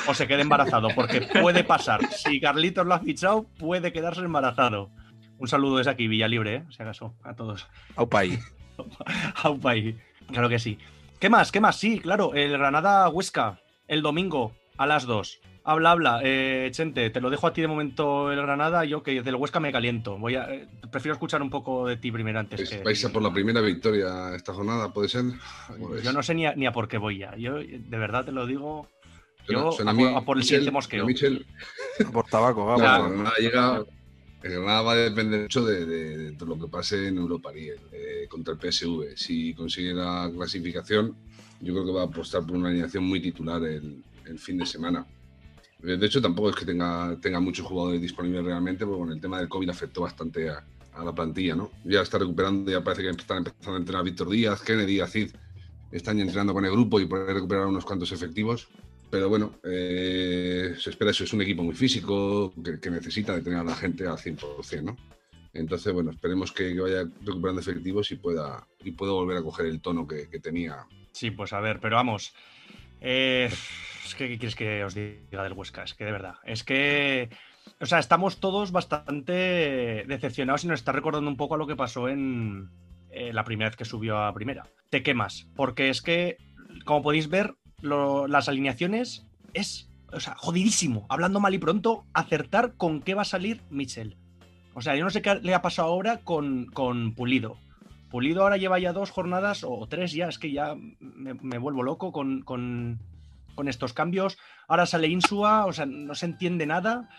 [0.08, 2.06] o se quede embarazado, porque puede pasar.
[2.12, 4.90] Si Carlitos lo ha fichado, puede quedarse embarazado.
[5.38, 6.64] Un saludo desde aquí, Villa Libre, ¿eh?
[6.70, 7.68] si acaso, a todos.
[7.96, 8.40] Aupai.
[9.44, 9.98] Aupai,
[10.28, 10.78] claro que sí.
[11.20, 11.52] ¿Qué más?
[11.52, 11.76] ¿Qué más?
[11.76, 15.42] Sí, claro, el Granada Huesca, el domingo a las 2.
[15.68, 16.22] Habla, habla.
[16.24, 18.86] Eh, Chente, te lo dejo a ti de momento el Granada.
[18.86, 20.16] Yo que del Huesca me caliento.
[20.18, 22.70] Voy a, eh, prefiero escuchar un poco de ti primero antes.
[22.70, 22.84] que...
[22.84, 24.94] ¿Vais a por la primera victoria esta jornada?
[24.94, 25.24] ¿Puede ser?
[26.04, 27.36] Yo no sé ni a, ni a por qué voy ya.
[27.36, 28.88] Yo de verdad te lo digo.
[29.48, 31.08] Yo a, por el siguiente mosqueo.
[32.14, 32.82] Por tabaco, vamos.
[32.82, 33.88] Claro,
[34.42, 38.60] Granada va a depender mucho de, lo que pase en Europa League eh, contra el
[38.60, 39.16] PSV.
[39.16, 41.16] Si consigue la clasificación,
[41.60, 44.04] yo creo que va a apostar por una alineación muy titular el,
[44.38, 45.06] fin de semana.
[45.80, 49.40] De hecho, tampoco es que tenga, tenga muchos jugadores disponibles realmente, porque con el tema
[49.40, 50.64] del COVID afectó bastante a,
[51.04, 51.72] la plantilla, ¿no?
[51.84, 55.32] Ya está recuperando, ya parece que están empezando a entrenar Víctor Díaz, Kennedy, Acid,
[55.92, 58.70] están ya entrenando con el grupo y poder recuperar unos cuantos efectivos
[59.16, 63.60] pero bueno, eh, se espera eso, es un equipo muy físico, que, necesita de tener
[63.60, 64.98] a la gente al 100%, ¿no?
[65.54, 69.80] Entonces, bueno, esperemos que, vaya recuperando efectivos y pueda, y pueda volver a coger el
[69.80, 70.86] tono que, tenía.
[71.14, 72.34] Sí, pues a ver, pero vamos.
[73.00, 73.50] Eh,
[74.06, 75.84] es ¿qué quieres que os diga del Huesca?
[75.84, 77.30] Es que de verdad, es que.
[77.80, 81.76] O sea, estamos todos bastante decepcionados y nos está recordando un poco a lo que
[81.76, 82.70] pasó en
[83.10, 84.68] eh, la primera vez que subió a primera.
[84.90, 86.38] Te quemas, porque es que,
[86.86, 93.02] como podéis ver, las alineaciones es, o sea, jodidísimo, hablando mal y pronto, acertar con
[93.02, 94.18] qué va a salir Michel.
[94.74, 97.58] O sea, yo no sé qué le ha pasado ahora con, con Pulido.
[98.10, 102.12] Pulido ahora lleva ya dos jornadas o tres ya, es que ya me, vuelvo loco
[102.12, 103.00] con,
[103.56, 104.38] con, estos cambios.
[104.68, 107.10] Ahora sale Insua, o sea, no se entiende nada.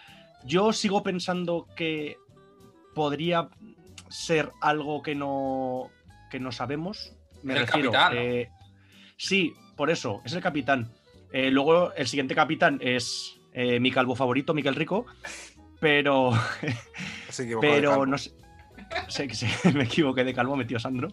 [0.44, 2.16] Yo sigo pensando que
[2.94, 3.48] podría
[4.08, 5.90] ser algo que no,
[6.30, 7.12] que no sabemos.
[7.42, 7.92] Me refiero.
[8.12, 8.48] Eh,
[9.16, 10.92] sí, por eso, es el capitán.
[11.32, 15.06] Eh, luego el siguiente capitán es eh, mi calvo favorito, Miquel Rico.
[15.80, 16.32] Pero.
[17.28, 18.06] Se pero calvo.
[18.06, 18.32] no sé.
[19.08, 21.08] sé que sé- me equivoqué de calvo, metió Sandro.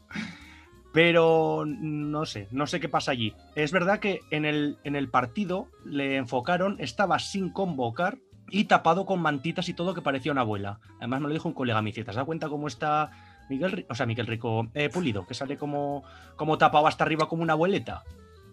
[0.94, 3.34] Pero no sé, no sé qué pasa allí.
[3.56, 9.06] Es verdad que en el, en el partido le enfocaron, estaba sin convocar y tapado
[9.08, 10.80] con mantitas y todo que parecía una abuela.
[11.00, 13.10] Además me lo dijo un colega, dice, ¿te has dado cuenta cómo está
[13.50, 15.26] Miguel, o sea, Miguel Rico eh, Pulido?
[15.26, 16.04] Que sale como,
[16.36, 18.04] como tapado hasta arriba como una abueleta.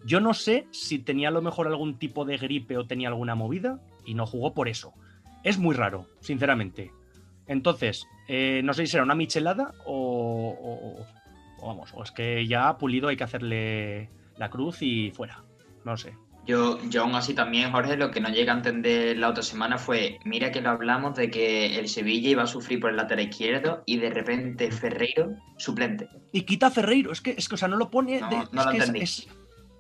[0.07, 3.35] Yo no sé si tenía a lo mejor algún tipo de gripe o tenía alguna
[3.35, 4.95] movida y no jugó por eso.
[5.45, 6.91] Es muy raro, sinceramente.
[7.47, 11.05] Entonces, eh, no sé si será una michelada o-
[11.61, 15.43] o vamos, o es que ya a Pulido hay que hacerle la cruz y fuera.
[15.85, 16.15] No sé.
[16.47, 19.77] Yo, yo aún así también, Jorge, lo que no llega a entender la otra semana
[19.79, 23.27] fue, mira que lo hablamos de que el Sevilla iba a sufrir por el lateral
[23.27, 26.09] izquierdo y de repente Ferreiro, suplente.
[26.33, 28.21] Y quita a Ferreiro, es que, es que o sea, no lo pone.
[28.21, 29.01] No, de- no es, lo que es- entendí.
[29.03, 29.29] es,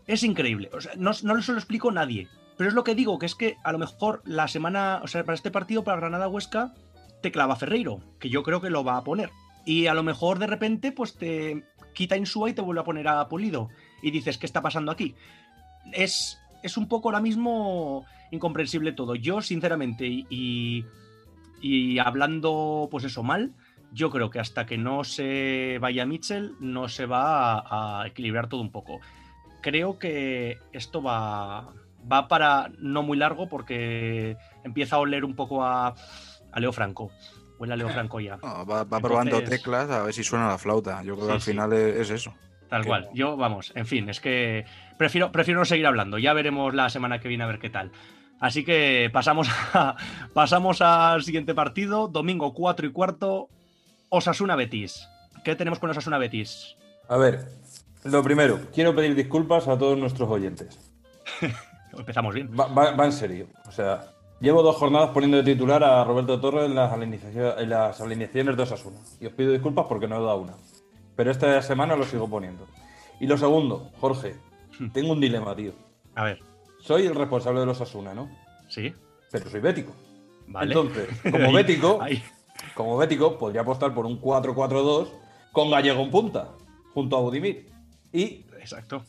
[0.06, 0.70] es increíble.
[0.72, 2.28] O sea, no, no se lo explico a nadie.
[2.58, 5.24] Pero es lo que digo, que es que a lo mejor la semana, o sea,
[5.24, 6.74] para este partido, para Granada Huesca,
[7.22, 9.30] te clava Ferreiro, que yo creo que lo va a poner.
[9.64, 11.64] Y a lo mejor de repente, pues te
[11.94, 13.68] quita Insúa y te vuelve a poner a Pulido.
[14.02, 15.14] Y dices, ¿qué está pasando aquí?
[15.92, 19.14] Es, es un poco ahora mismo incomprensible todo.
[19.14, 20.84] Yo, sinceramente, y,
[21.60, 23.52] y, hablando, pues eso, mal,
[23.92, 28.48] yo creo que hasta que no se vaya Mitchell, no se va a, a equilibrar
[28.48, 29.00] todo un poco.
[29.62, 31.74] Creo que esto va,
[32.10, 35.94] va para no muy largo porque empieza a oler un poco a,
[36.52, 37.10] a Leo Franco.
[37.60, 38.38] Huele a Leo Franco ya.
[38.42, 41.02] No, va, va probando Entonces- teclas a ver si suena la flauta.
[41.02, 41.50] Yo creo que Sí, al sí.
[41.52, 42.34] final es, es eso.
[42.70, 43.08] Tal Que- cual.
[43.14, 44.64] Yo, vamos, en fin, es que
[44.96, 46.16] prefiero, prefiero no seguir hablando.
[46.18, 47.92] Ya veremos la semana que viene a ver qué tal.
[48.40, 49.94] Así que pasamos, a-
[50.32, 52.08] pasamos al siguiente partido.
[52.08, 53.48] Domingo 4 y cuarto.
[54.08, 55.06] Osasuna Betis.
[55.44, 56.76] ¿Qué tenemos con Osasuna Betis?
[57.08, 57.44] A ver,
[58.04, 60.78] lo primero, quiero pedir disculpas a todos nuestros oyentes.
[61.96, 62.50] Empezamos bien.
[62.58, 63.46] Va, va- va en serio.
[63.66, 64.06] O sea,
[64.40, 68.56] llevo dos jornadas poniendo de titular a Roberto Torres en las, alineacio- en las alineaciones
[68.56, 68.98] de Osasuna.
[69.20, 70.54] Y os pido disculpas porque no he dado una.
[71.16, 72.66] Pero esta semana lo sigo poniendo.
[73.20, 74.36] Y lo segundo, Jorge,
[74.92, 75.72] tengo un dilema, tío.
[76.14, 76.40] A ver,
[76.80, 78.30] Soy el responsable de los Osasuna, ¿no?
[78.68, 78.94] sí,
[79.30, 79.92] Pero soy bético.
[80.46, 80.72] vale.
[80.72, 81.98] Entonces, como bético,
[82.74, 85.08] como bético, podría apostar por un 4-4-2
[85.52, 86.48] con Gallego en punta,
[86.94, 87.68] junto a Budimir.
[88.12, 89.02] Y Exacto.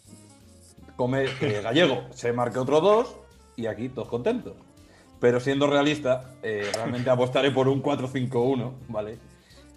[0.98, 1.26] come,
[1.64, 3.16] Gallego se marque otro 2
[3.56, 4.54] y aquí todos contentos.
[5.22, 9.20] Pero siendo realista, eh, realmente apostaré por un 4-5-1, ¿vale?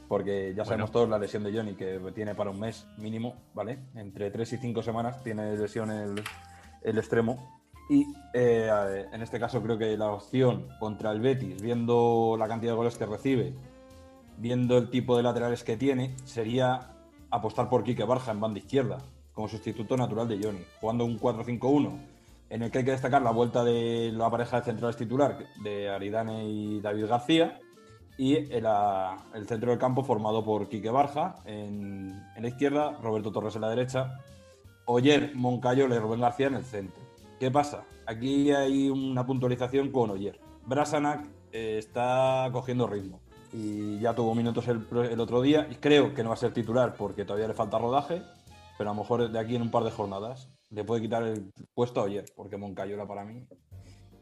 [0.09, 3.79] Porque ya sabemos todos la lesión de Johnny, que tiene para un mes mínimo, ¿vale?
[3.95, 6.23] Entre 3 y 5 semanas tiene lesión el,
[6.83, 7.61] el extremo.
[7.91, 12.73] Y eh, en este caso creo que la opción contra el Betis, viendo la cantidad
[12.73, 13.53] de goles que recibe,
[14.39, 16.91] viendo el tipo de laterales que tiene, sería
[17.31, 19.03] apostar por Quique Barja en banda izquierda,
[19.35, 22.14] como sustituto natural de Johnny, jugando un 4-5-1,
[22.55, 25.91] en el que hay que destacar la vuelta de la pareja de centrales titular de
[25.91, 27.59] Aridane y David García,
[28.17, 29.17] y el, ah,
[29.49, 34.21] centro del campo formado por Quique Barja en, la izquierda, Roberto Torres en la derecha,
[34.85, 37.03] Oyer, Moncayola y Rubén García en el centro.
[37.41, 37.87] ¿Qué pasa?
[38.07, 40.39] Aquí hay una puntualización con Oyer.
[40.65, 43.21] Brasanac eh, está cogiendo ritmo
[43.53, 46.53] y ya tuvo minutos el, el otro día y creo que no va a ser
[46.53, 48.23] titular porque todavía le falta rodaje,
[48.79, 51.53] pero a lo mejor de aquí en un par de jornadas le puede quitar el
[51.75, 53.47] puesto a Oyer porque Moncayola para mí.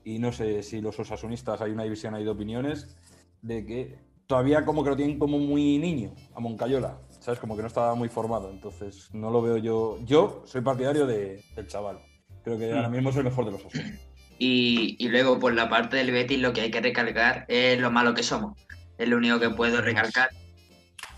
[0.05, 2.97] Y no sé si los osasunistas hay una división ahí de opiniones
[3.41, 7.39] de que todavía como que lo tienen como muy niño a Moncayola, ¿sabes?
[7.39, 9.99] Como que no estaba muy formado, entonces no lo veo yo.
[10.05, 11.99] Yo soy partidario de- del chaval.
[12.43, 12.93] Creo que ahora Mm.
[12.93, 13.99] mismo es el mejor de los Osasuna.
[14.39, 17.91] Y, y luego por la parte del Betis lo que hay que recalcar es lo
[17.93, 18.59] malo que somos.
[18.99, 20.31] Es lo único que puedo recalcar.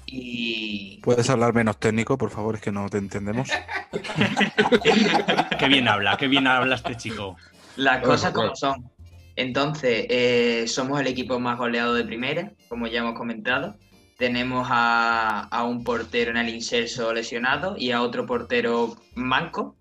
[0.07, 2.57] Y ¿Puedes hablar menos técnico, por favor?
[2.57, 3.49] Es que no te entendemos.
[5.59, 7.37] Qué bien habla, qué bien habla este chico.
[7.77, 8.91] las cosas como son.
[9.37, 13.77] Entonces, eh, somos el equipo más goleado de primera, como ya hemos comentado.
[14.17, 19.75] Tenemos a, a un portero en el inserso lesionado y a otro portero manco.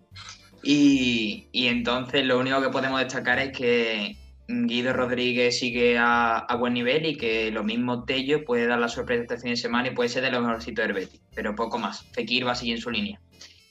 [0.62, 6.56] Y, y entonces lo único que podemos destacar es que Guido Rodríguez sigue a, a
[6.56, 9.88] buen nivel y que lo mismo Tello puede dar la sorpresa este fin de semana
[9.88, 12.04] y puede ser de los mejorcitos del Betis, pero poco más.
[12.12, 13.20] Fekir va a seguir en su línea.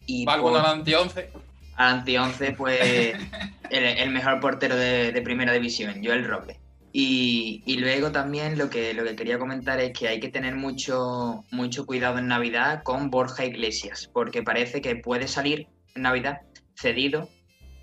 [0.08, 1.30] Y Va por- al anti 11.
[1.76, 2.80] Anti 11, pues
[3.70, 6.58] el, el mejor portero de, de primera división, Joel Robles.
[6.96, 10.56] Y, y luego también lo que, lo que quería comentar es que hay que tener
[10.56, 16.42] mucho, mucho cuidado en Navidad con Borja Iglesias, porque parece que puede salir en Navidad
[16.76, 17.30] cedido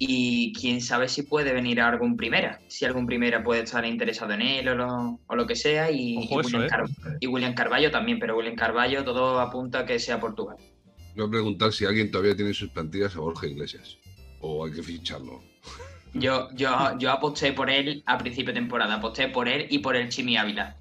[0.03, 4.33] y quién sabe si puede venir a algún primera, si algún primera puede estar interesado
[4.33, 5.91] en él o lo, o lo que sea.
[5.91, 6.69] Y, Ojo y eso, William ¿eh?
[6.69, 10.57] Car- y William Carballo también, pero William Carballo todo apunta a que sea Portugal.
[11.15, 13.99] Voy a preguntar si alguien todavía tiene en sus plantillas a Borja Iglesias.
[14.41, 15.43] O hay que ficharlo.
[16.15, 18.95] Yo, yo, yo aposté por él a principio de temporada.
[18.97, 20.77] Aposté por él y por el Chimi Ávila.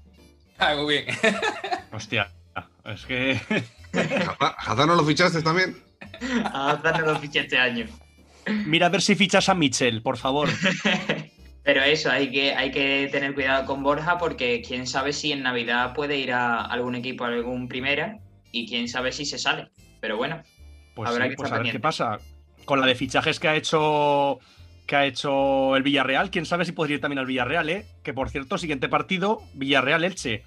[0.58, 1.04] Ah, muy bien.
[1.92, 2.32] Hostia,
[2.84, 3.40] es que.
[4.58, 5.76] ¿Hazard no lo fichaste también?
[6.52, 7.86] A Hazard no lo fiché este año.
[8.66, 10.48] Mira a ver si fichas a Mitchell, por favor.
[11.62, 15.42] Pero eso, hay que, hay que tener cuidado con Borja porque quién sabe si en
[15.42, 18.18] Navidad puede ir a algún equipo, a algún primera
[18.50, 19.70] y quién sabe si se sale.
[20.00, 20.42] Pero bueno,
[20.94, 22.18] Pues, Habrá sí, que pues estar a ver qué pasa.
[22.64, 24.38] Con la de fichajes que ha hecho
[24.86, 27.86] que ha hecho el Villarreal, quién sabe si podría ir también al Villarreal, ¿eh?
[28.02, 30.42] Que por cierto, siguiente partido, Villarreal-Elche.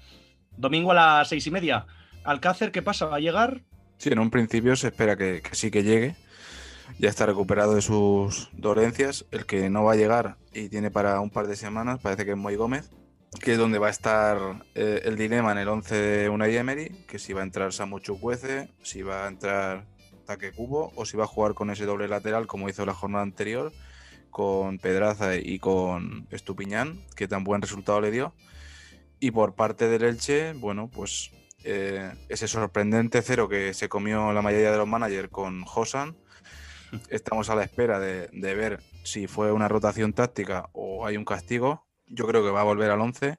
[0.58, 1.86] Domingo a las seis y media.
[2.24, 3.06] Alcácer, ¿qué pasa?
[3.06, 3.62] ¿Va a llegar?
[3.96, 6.14] Sí, en un principio se espera que, que sí que llegue.
[6.98, 9.26] Ya está recuperado de sus dolencias.
[9.30, 12.32] El que no va a llegar y tiene para un par de semanas parece que
[12.32, 12.90] es Moy Gómez,
[13.40, 14.38] que es donde va a estar
[14.74, 17.98] eh, el dilema en el 11 de Unai Emery, que si va a entrar Samu
[17.98, 19.86] Chukwueze, si va a entrar
[20.24, 23.22] Take Cubo o si va a jugar con ese doble lateral como hizo la jornada
[23.22, 23.72] anterior
[24.30, 28.34] con Pedraza y con Estupiñán, que tan buen resultado le dio.
[29.20, 31.30] Y por parte del Elche, bueno, pues
[31.62, 36.16] eh, ese sorprendente cero que se comió la mayoría de los managers con Josan.
[37.08, 41.24] Estamos a la espera de, de ver si fue una rotación táctica o hay un
[41.24, 41.86] castigo.
[42.06, 43.38] Yo creo que va a volver al 11.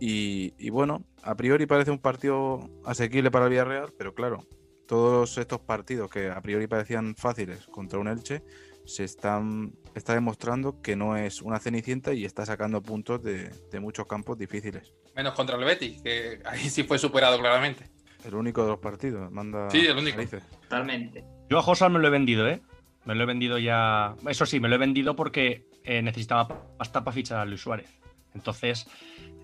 [0.00, 4.46] Y, y bueno, a priori parece un partido asequible para el Villarreal, pero claro,
[4.86, 8.42] todos estos partidos que a priori parecían fáciles contra un Elche
[8.84, 13.80] se están está demostrando que no es una cenicienta y está sacando puntos de, de
[13.80, 14.92] muchos campos difíciles.
[15.14, 17.84] Menos contra el Betis, que ahí sí fue superado claramente.
[18.24, 19.68] El único de los partidos, manda.
[19.70, 20.16] Sí, el único.
[20.16, 20.42] narices.
[20.62, 21.24] totalmente.
[21.48, 22.62] Yo a Josan me lo he vendido, ¿eh?
[23.04, 24.14] Me lo he vendido ya.
[24.28, 27.98] Eso sí, me lo he vendido porque eh, necesitaba pasta para fichar a Luis Suárez.
[28.34, 28.86] Entonces,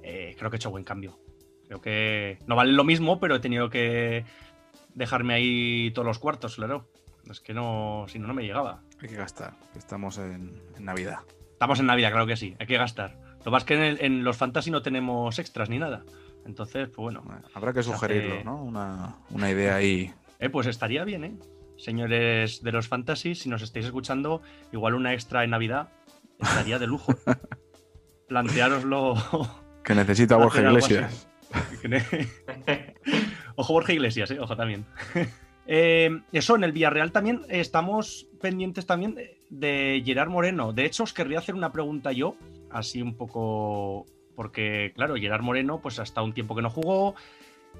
[0.02, 1.18] eh, creo que he hecho buen cambio.
[1.66, 4.24] Creo que no vale lo mismo, pero he tenido que
[4.94, 6.90] dejarme ahí todos los cuartos, claro.
[7.30, 8.82] Es que no, si no, no me llegaba.
[9.02, 11.18] Hay que gastar, estamos en, en Navidad.
[11.52, 13.18] Estamos en Navidad, claro que sí, hay que gastar.
[13.44, 16.04] Lo es que en, el- en los fantasy no tenemos extras ni nada.
[16.46, 17.22] Entonces, pues bueno.
[17.54, 18.62] Habrá que hace- sugerirlo, ¿no?
[18.62, 20.12] Una, una idea ahí.
[20.38, 21.36] Eh, pues estaría bien, ¿eh?
[21.78, 25.88] Señores de los fantasy, si nos estáis escuchando, igual una extra en Navidad
[26.38, 27.14] estaría de lujo.
[28.28, 29.14] Planteároslo.
[29.82, 31.28] Que necesita Borja Iglesias.
[33.56, 34.38] Ojo Borja Iglesias, ¿eh?
[34.40, 34.84] Ojo también.
[35.66, 40.72] Eh, eso, en el Villarreal también estamos pendientes también de, de Gerard Moreno.
[40.72, 42.36] De hecho, os querría hacer una pregunta yo,
[42.70, 44.06] así un poco...
[44.34, 47.14] Porque, claro, Gerard Moreno, pues hasta un tiempo que no jugó.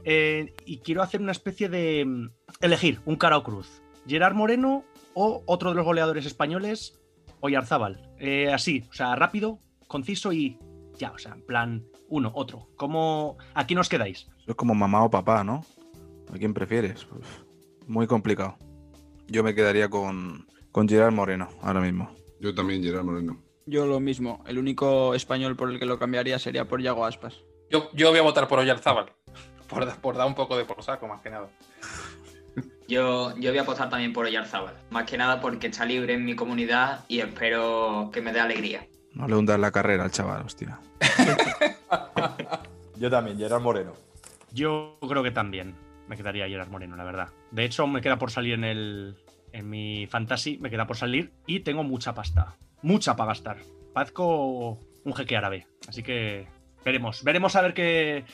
[0.05, 2.05] eh, y quiero hacer una especie de...
[2.05, 2.29] mm,
[2.61, 3.83] Elegir un cara o cruz.
[4.09, 6.99] Gerard Moreno o otro de los goleadores españoles,
[7.41, 8.11] Oyarzábal.
[8.19, 10.59] Eh, así, o sea, rápido, conciso y
[10.97, 12.69] ya, o sea, en plan, uno, otro.
[12.77, 14.27] ¿Cómo, ¿A quién os quedáis?
[14.41, 15.65] Eso es como mamá o papá, ¿no?
[16.33, 17.05] ¿A quién prefieres?
[17.05, 17.27] Pues,
[17.87, 18.57] muy complicado.
[19.29, 22.11] Yo me quedaría con, con Gerard Moreno ahora mismo.
[22.41, 23.43] Yo también, Gerard Moreno.
[23.67, 24.43] Yo lo mismo.
[24.47, 27.43] El único español por el que lo cambiaría sería por Yago Aspas.
[27.71, 29.13] Yo, yo voy a votar por Oyarzábal.
[29.69, 31.51] Por, por dar un poco de por saco, más que nada.
[32.89, 34.75] Yo, yo voy a apostar también por Oyarzábal.
[34.91, 38.87] Más que nada porque está libre en mi comunidad y espero que me dé alegría.
[39.15, 40.79] No le hundas la carrera al chaval, hostia.
[42.97, 43.93] Yo también, Gerard Moreno.
[44.53, 45.75] Yo creo que también
[46.09, 47.29] me quedaría Gerard Moreno, la verdad.
[47.51, 49.17] De hecho, me queda por salir en el.
[49.51, 52.57] En mi fantasy, me queda por salir y tengo mucha pasta.
[52.83, 53.57] Mucha para gastar.
[53.95, 55.67] Parezco un jeque árabe.
[55.89, 56.47] Así que
[56.85, 57.25] veremos.
[57.25, 58.25] Veremos a ver qué,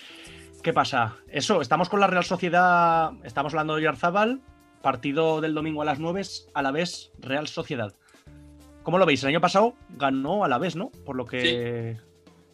[0.65, 1.19] qué pasa.
[1.29, 3.13] Eso, estamos con la Real Sociedad.
[3.23, 4.41] Estamos hablando de Yarzábal.
[4.83, 6.23] Partido del domingo a las 9
[6.55, 7.95] a la vez Real Sociedad.
[8.83, 9.23] ¿Cómo lo veis?
[9.23, 10.91] El año pasado ganó a la vez, ¿no?
[11.05, 11.99] Por lo que.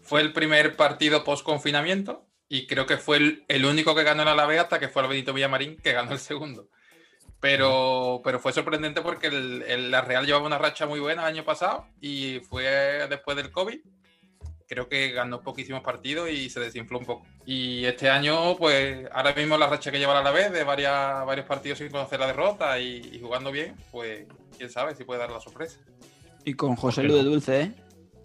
[0.03, 4.29] Fue el primer partido post confinamiento y creo que fue el, único que ganó el
[4.29, 6.69] Alavés hasta que fue el Benito Villamarín que ganó el segundo.
[7.39, 11.87] Pero, pero fue sorprendente porque la Real llevaba una racha muy buena el año pasado
[12.01, 12.65] y fue
[13.09, 13.81] después del COVID.
[14.71, 17.27] Creo que ganó poquísimos partidos y se desinfló un poco.
[17.45, 21.45] Y este año, pues ahora mismo la racha que lleva el Alavés de varias, varios
[21.45, 25.33] partidos sin conocer la derrota y, y jugando bien, pues quién sabe si puede dar
[25.33, 25.81] la sorpresa.
[26.45, 27.73] Y con José Lu de Dulce, ¿eh?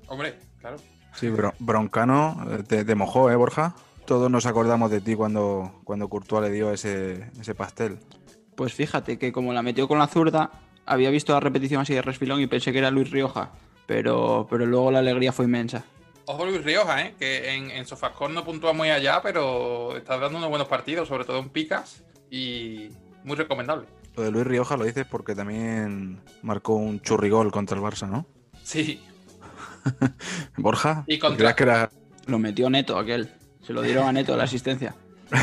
[0.05, 0.77] Hombre, claro.
[1.15, 3.73] Sí, bro- Broncano eh, te, te mojó, ¿eh, Borja?
[4.05, 7.97] Todos nos acordamos de ti cuando, cuando Courtois le dio ese, ese pastel.
[8.55, 10.51] Pues fíjate que como la metió con la zurda,
[10.85, 13.49] había visto la repetición así de resfilón y pensé que era Luis Rioja.
[13.87, 15.83] Pero, pero luego la alegría fue inmensa.
[16.27, 17.15] Ojo Luis Rioja, ¿eh?
[17.19, 21.23] que en, en Sofascore no puntúa muy allá, pero está dando unos buenos partidos, sobre
[21.25, 22.89] todo en picas, y
[23.23, 23.87] muy recomendable.
[24.15, 28.25] Lo de Luis Rioja lo dices porque también marcó un churrigol contra el Barça, ¿no?
[28.63, 29.03] Sí,
[30.57, 31.91] Borja, Y contra- ¿creías que era
[32.27, 33.31] Lo metió Neto aquel.
[33.61, 34.95] Se lo dieron a Neto la asistencia.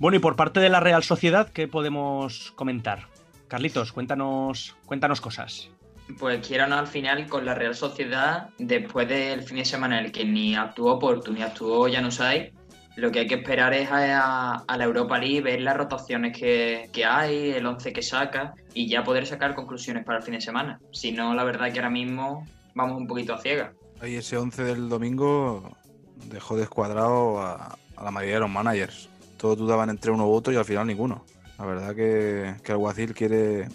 [0.00, 3.08] Bueno, y por parte de la Real Sociedad, ¿qué podemos comentar?
[3.48, 5.70] Carlitos, cuéntanos, cuéntanos cosas.
[6.18, 9.98] Pues quiera o no, al final con la Real Sociedad, después del fin de semana
[9.98, 12.50] en el que ni actuó Porto ni actuó Januzaj,
[12.96, 17.04] lo que hay que esperar es a, la Europa League, ver las rotaciones que, que
[17.04, 20.80] hay, el 11 que saca y ya poder sacar conclusiones para el fin de semana.
[20.92, 22.44] Si no, la verdad que ahora mismo
[22.74, 23.70] vamos un poquito a ciegas.
[24.00, 25.76] Ahí ese 11 del domingo
[26.24, 29.08] dejó descuadrado a, a la mayoría de los managers.
[29.36, 31.24] Todos dudaban entre uno u otro y al final ninguno.
[31.58, 33.68] La verdad que, que Alguacil quiere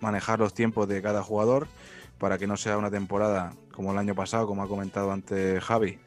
[0.00, 1.68] manejar los tiempos de cada jugador
[2.18, 5.98] para que no sea una temporada como el año pasado, como ha comentado antes Javi,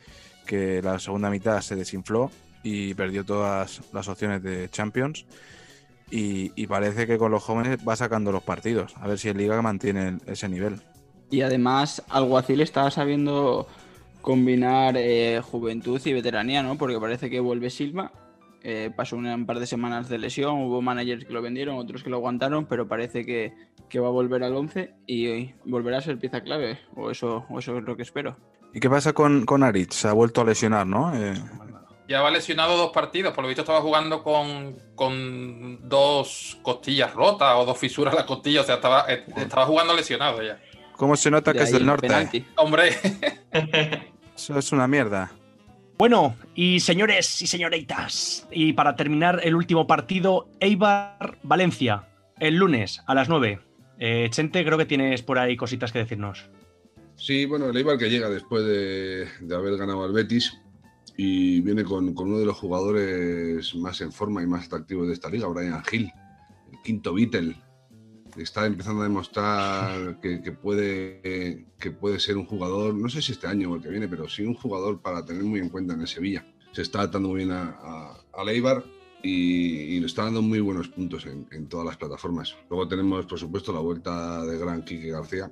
[0.45, 2.31] que la segunda mitad se desinfló
[2.63, 5.25] y perdió todas las opciones de Champions.
[6.11, 9.61] Y, parece que con los jóvenes va sacando los partidos, a ver si en Liga
[9.61, 10.81] mantiene ese nivel.
[11.29, 13.67] Y además, Alguacil está sabiendo
[14.21, 16.79] combinar eh, juventud y veteranía, ¿no?
[16.79, 18.11] Porque parece que vuelve Silva.
[18.63, 22.09] Eh, pasó un par de semanas de lesión, hubo managers que lo vendieron, otros que
[22.09, 23.53] lo aguantaron, pero parece que,
[23.89, 27.59] que va a volver al 11 y volverá a ser pieza clave, o eso, o
[27.59, 28.37] eso es lo que espero.
[28.73, 29.95] ¿Y qué pasa con, con Aritz?
[29.95, 31.11] Se ha vuelto a lesionar, ¿no?
[31.15, 31.33] Eh,
[32.07, 37.55] Ya va lesionado dos partidos, por lo visto estaba jugando con, con dos costillas rotas
[37.55, 40.59] o dos fisuras en la costilla, o sea, estaba, eh, estaba jugando lesionado ya.
[40.97, 42.07] ¿Cómo se nota que es del el norte?
[42.07, 42.45] penalti.
[42.57, 42.89] Hombre,
[44.35, 45.31] Eso es una mierda.
[45.99, 52.07] Bueno, y señores y señoritas, y para terminar el último partido, Eibar-Valencia,
[52.39, 53.59] el lunes a las 9.
[53.99, 56.49] Eh, Chente, creo que tienes por ahí cositas que decirnos.
[57.17, 60.57] Sí, bueno, el Eibar que llega después de, haber ganado al Betis
[61.17, 65.13] y viene con, con uno de los jugadores más en forma y más atractivos de
[65.15, 66.09] esta liga, Brian Hill,
[66.71, 67.57] el quinto Beatle.
[68.41, 73.33] Está empezando a demostrar que, que puede, que puede ser un jugador, no sé si
[73.33, 75.93] este año o el que viene, pero sí un jugador para tener muy en cuenta
[75.93, 76.45] en el Sevilla.
[76.71, 78.83] Se está adaptando muy bien a, a, al Eibar
[79.23, 82.55] y, y le está dando muy buenos puntos en, en todas las plataformas.
[82.69, 85.51] Luego tenemos, por supuesto, la vuelta de gran Quique García,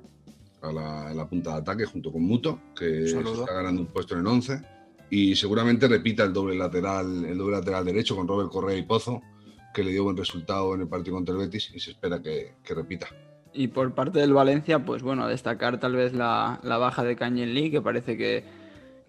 [0.62, 3.88] a la, a la punta de ataque junto con Muto, que se está ganando un
[3.88, 4.62] puesto en el 11.
[5.10, 9.22] Y seguramente repita el doble lateral, el doble lateral derecho con Robert Correa y Pozo,
[9.74, 12.54] que le dio buen resultado en el partido contra el Betis y se espera que,
[12.64, 13.08] que repita.
[13.52, 17.16] Y por parte del Valencia, pues bueno, a destacar tal vez la, la baja de
[17.16, 18.44] Canyen Lee, que parece que,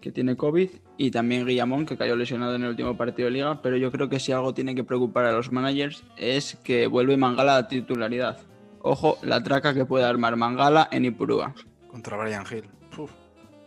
[0.00, 3.62] que tiene COVID, y también Guillamón, que cayó lesionado en el último partido de liga,
[3.62, 7.16] pero yo creo que si algo tiene que preocupar a los managers es que vuelve
[7.16, 8.38] Mangala a titularidad.
[8.82, 11.54] Ojo, la traca que puede armar Mangala en Ipurúa.
[11.88, 12.64] Contra Brian Hill.
[12.96, 13.10] Uf.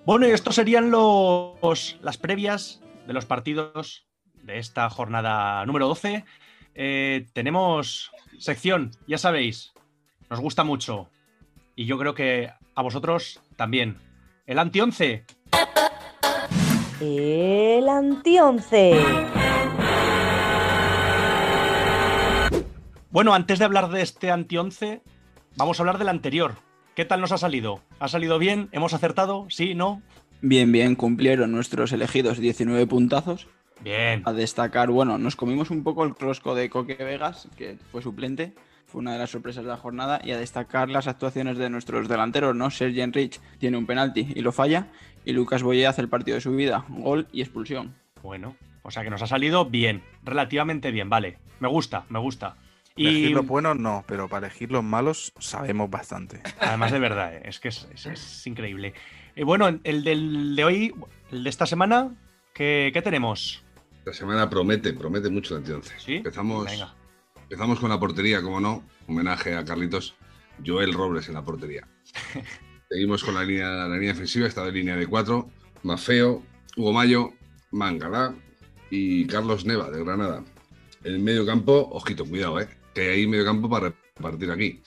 [0.05, 6.25] Bueno, y estos serían los, las previas de los partidos de esta jornada número 12.
[6.75, 9.73] Eh, tenemos sección, ya sabéis,
[10.29, 11.09] nos gusta mucho.
[11.75, 13.97] Y yo creo que a vosotros también.
[14.45, 15.23] El anti-11.
[17.01, 18.93] El anti-once.
[23.09, 25.01] Bueno, antes de hablar de este anti-11,
[25.55, 26.55] vamos a hablar del anterior.
[26.95, 27.81] ¿Qué tal nos ha salido?
[27.99, 28.69] ¿Ha salido bien?
[28.71, 29.45] ¿Hemos acertado?
[29.49, 29.75] ¿Sí?
[29.75, 30.01] ¿No?
[30.41, 33.47] Bien, bien, cumplieron nuestros elegidos 19 puntazos.
[33.81, 34.21] Bien.
[34.25, 38.53] A destacar, bueno, nos comimos un poco el closco de Coque Vegas, que fue suplente,
[38.85, 42.07] fue una de las sorpresas de la jornada, y a destacar las actuaciones de nuestros
[42.07, 42.69] delanteros, ¿no?
[42.69, 44.87] Sergi Enrich tiene un penalti y lo falla,
[45.25, 47.95] y Lucas Boye hace el partido de su vida, gol y expulsión.
[48.21, 51.37] Bueno, o sea que nos ha salido bien, relativamente bien, vale.
[51.59, 52.55] Me gusta, me gusta.
[52.95, 56.41] Y Elegir los buenos no, pero para elegir los malos sabemos bastante.
[56.59, 58.93] además de verdad, eh, es que es, es- es increíble.
[59.35, 60.93] Y bueno, el del de hoy,
[61.31, 62.11] el de esta semana,
[62.53, 63.63] ¿qué, qué tenemos?
[64.05, 65.91] La semana promete, promete mucho anti-11.
[65.97, 66.15] ¿Sí?
[66.15, 66.93] Empezamos, Venga.
[67.43, 68.83] empezamos con la portería, como no.
[69.07, 70.15] Homenaje a Carlitos.
[70.65, 71.87] Joel Robles en la portería.
[72.89, 75.49] Seguimos con la línea, la línea defensiva, esta de línea de cuatro.
[75.83, 76.43] Mafeo,
[76.77, 77.33] Hugo Mayo,
[77.71, 78.35] Mangalá
[78.89, 80.43] y Carlos Neva de Granada.
[81.03, 82.69] En el medio campo, ojito, cuidado, ¿eh?
[82.93, 84.81] que hay medio campo para repartir aquí.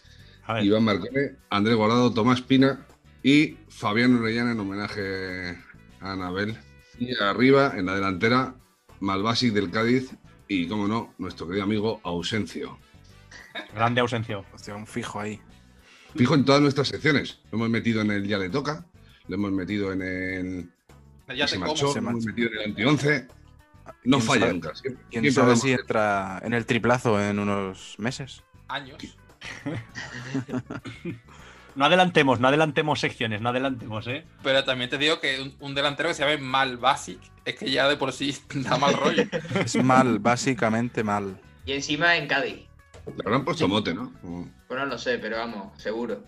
[0.63, 2.87] Iván Marcone, Andrés Guardado, Tomás Pina
[3.23, 5.59] y Fabián Orellana en homenaje
[6.01, 6.57] a Anabel.
[6.99, 8.55] Y arriba, en la delantera,
[9.01, 10.15] Malbasic del Cádiz
[10.49, 12.79] y, como no, nuestro querido amigo Ausencio.
[13.75, 14.45] grande ausencio.
[14.55, 15.41] Hostia, un fijo ahí.
[16.17, 17.41] Fijo en todas nuestras secciones.
[17.51, 18.87] Lo hemos metido en el Ya le toca,
[19.29, 20.71] lo hemos metido en el
[21.37, 22.29] ya Se marchó, se lo hemos marchó.
[22.29, 23.29] metido en el anti-11.
[24.05, 24.75] No ¿Quién falla sabe- nunca.
[24.75, 28.43] Siempre, ¿Quién siempre sabe si entra en el triplazo en unos meses?
[28.69, 28.99] Años.
[31.77, 34.25] No adelantemos, no adelantemos secciones, no adelantemos, ¿eh?
[34.43, 37.71] Pero también te digo que un, un delantero que se llame mal basic es que
[37.71, 39.23] ya de por sí da mal rollo.
[39.65, 41.39] Es mal, básicamente mal.
[41.67, 42.67] Y encima en Cádiz.
[43.07, 44.13] Le habrán puesto mote, ¿no?
[44.21, 46.23] Como- Bueno, no sé, pero vamos, seguro.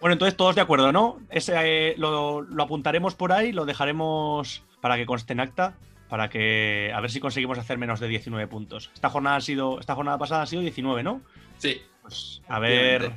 [0.00, 1.18] Bueno, entonces todos de acuerdo, ¿no?
[1.30, 5.74] Ese eh, lo, lo apuntaremos por ahí, lo dejaremos para que conste en acta,
[6.08, 8.90] para que a ver si conseguimos hacer menos de 19 puntos.
[8.94, 11.20] Esta jornada ha sido, esta jornada pasada ha sido 19, ¿no?
[11.58, 11.80] Sí.
[12.02, 13.12] Pues a ver,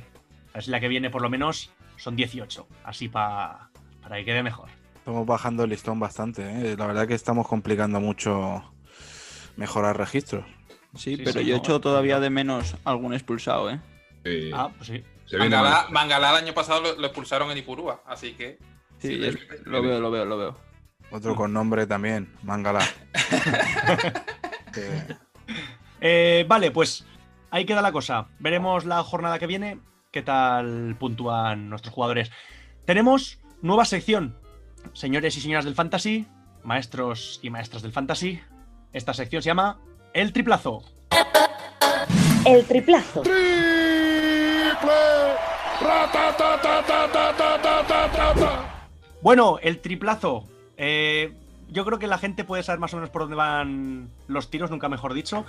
[0.54, 2.66] ver si la que viene por lo menos son 18.
[2.84, 3.70] Así pa-
[4.02, 4.68] para que quede mejor.
[4.96, 6.76] Estamos bajando el listón bastante, ¿eh?
[6.76, 8.62] La verdad que estamos complicando mucho
[9.56, 10.44] mejorar registros.
[10.94, 13.80] Sí, Sí, pero sí, yo no, echo todavía de menos algún expulsado, ¿eh?
[14.54, 15.04] Ah, pues sí.
[15.26, 15.86] se viene Mangalá.
[15.90, 18.58] Mangalá el año pasado lo, lo expulsaron en Ipurúa, así que.
[18.98, 19.40] Sí, Sí, es- sí.
[19.64, 20.56] lo veo, lo veo, lo veo.
[21.10, 22.80] Otro con nombre también, Mangala.
[24.72, 25.16] Que-
[26.00, 27.04] Eh, vale, pues
[27.50, 28.26] ahí queda la cosa.
[28.38, 29.78] Veremos la jornada que viene
[30.12, 32.30] qué tal puntúan nuestros jugadores.
[32.84, 34.36] Tenemos nueva sección.
[34.92, 36.26] Señores y señoras del Fantasy,
[36.62, 38.40] maestros y maestras del Fantasy,
[38.92, 39.78] esta sección se llama
[40.12, 40.82] El Triplazo.
[42.44, 43.22] El triplazo.
[49.22, 50.48] Bueno, el triplazo.
[50.76, 51.32] Eh,
[51.70, 54.70] yo creo que la gente puede saber más o menos por dónde van los tiros,
[54.70, 55.46] nunca mejor dicho.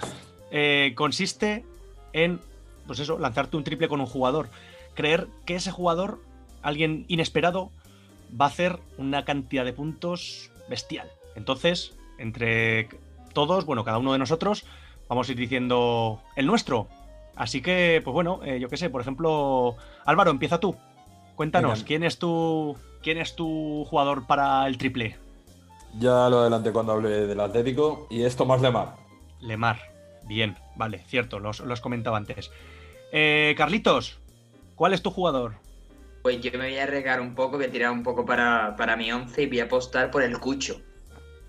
[0.52, 1.66] Eh, consiste
[2.14, 2.40] en,
[2.88, 4.50] pues eso, lanzarte un triple con un jugador.
[4.94, 6.20] Creer que ese jugador,
[6.62, 7.72] alguien inesperado,
[8.40, 11.10] va a hacer una cantidad de puntos bestial.
[11.36, 12.90] Entonces, entre
[13.34, 14.66] todos, bueno, cada uno de nosotros,
[15.10, 16.88] vamos a ir diciendo el nuestro.
[17.36, 19.76] Así que, pues bueno, eh, yo qué sé, por ejemplo,
[20.06, 20.76] Álvaro, empieza tú.
[21.36, 21.88] Cuéntanos, Venga.
[21.88, 25.18] ¿quién es tu quién es tu jugador para el triple?
[26.00, 28.96] Ya lo adelanté cuando hablé del Atlético y es Tomás Lemar.
[29.42, 29.80] Lemar.
[30.26, 32.52] Bien, vale, cierto, los- lo has comentado antes.
[33.16, 34.18] Eh, Carlitos,
[34.76, 35.54] ¿cuál es tu jugador?
[36.24, 38.96] Pues yo me voy a regar un poco, voy a tirar un poco para, para
[38.96, 40.82] mi once y voy a apostar por el Cucho.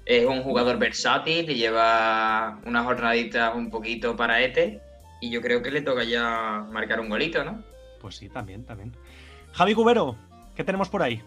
[0.05, 4.83] Es un jugador versátil, le lleva unas jornaditas un poquito para Ete
[5.23, 7.63] y yo creo que le toca ya marcar un golito, ¿no?
[7.99, 8.95] Pues sí, también, también.
[9.53, 10.17] Javi Cubero,
[10.55, 11.23] ¿qué tenemos por ahí?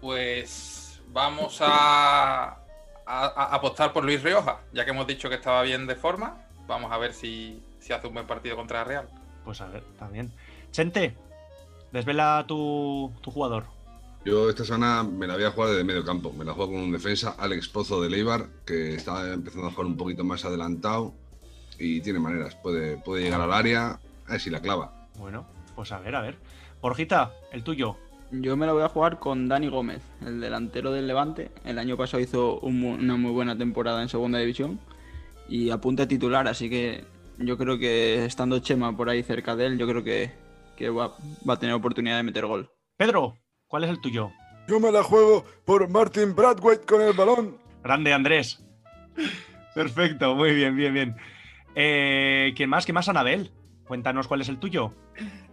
[0.00, 2.56] Pues vamos a, a-
[3.04, 6.38] a apostar por Luis Rioja, ya que hemos dicho que estaba bien de forma.
[6.66, 9.08] Vamos a ver si, si hace un buen partido contra la Real.
[9.44, 10.32] Pues a ver, también.
[10.70, 11.14] Chente,
[11.92, 13.64] desvela tu, tu jugador.
[14.24, 16.32] Yo esta semana me la voy a jugar desde medio campo.
[16.32, 19.86] Me la juego con un defensa, Alex Pozo de Leibar, que está empezando a jugar
[19.86, 21.12] un poquito más adelantado
[21.78, 22.54] y tiene maneras.
[22.54, 25.08] Puede, puede llegar al área, a ver si la clava.
[25.18, 26.36] Bueno, pues a ver, a ver.
[26.80, 27.96] Borjita, el tuyo.
[28.30, 31.50] Yo me lo voy a jugar con Dani Gómez, el delantero del Levante.
[31.64, 34.80] El año pasado hizo un una muy buena temporada en segunda división
[35.48, 37.04] y apunta a titular, así que
[37.38, 40.32] yo creo que estando Chema por ahí cerca de él, yo creo que,
[40.76, 41.16] que va,
[41.48, 42.70] va a tener oportunidad de meter gol.
[42.96, 44.30] Pedro, ¿cuál es el tuyo?
[44.68, 47.58] Yo me la juego por Martin Bradwaite con el balón.
[47.82, 48.64] Grande, Andrés.
[49.74, 51.16] Perfecto, muy bien, bien, bien.
[51.74, 52.84] Eh, ¿Quién más?
[52.84, 53.50] ¿Quién más, Anabel?
[53.86, 54.92] Cuéntanos cuál es el tuyo.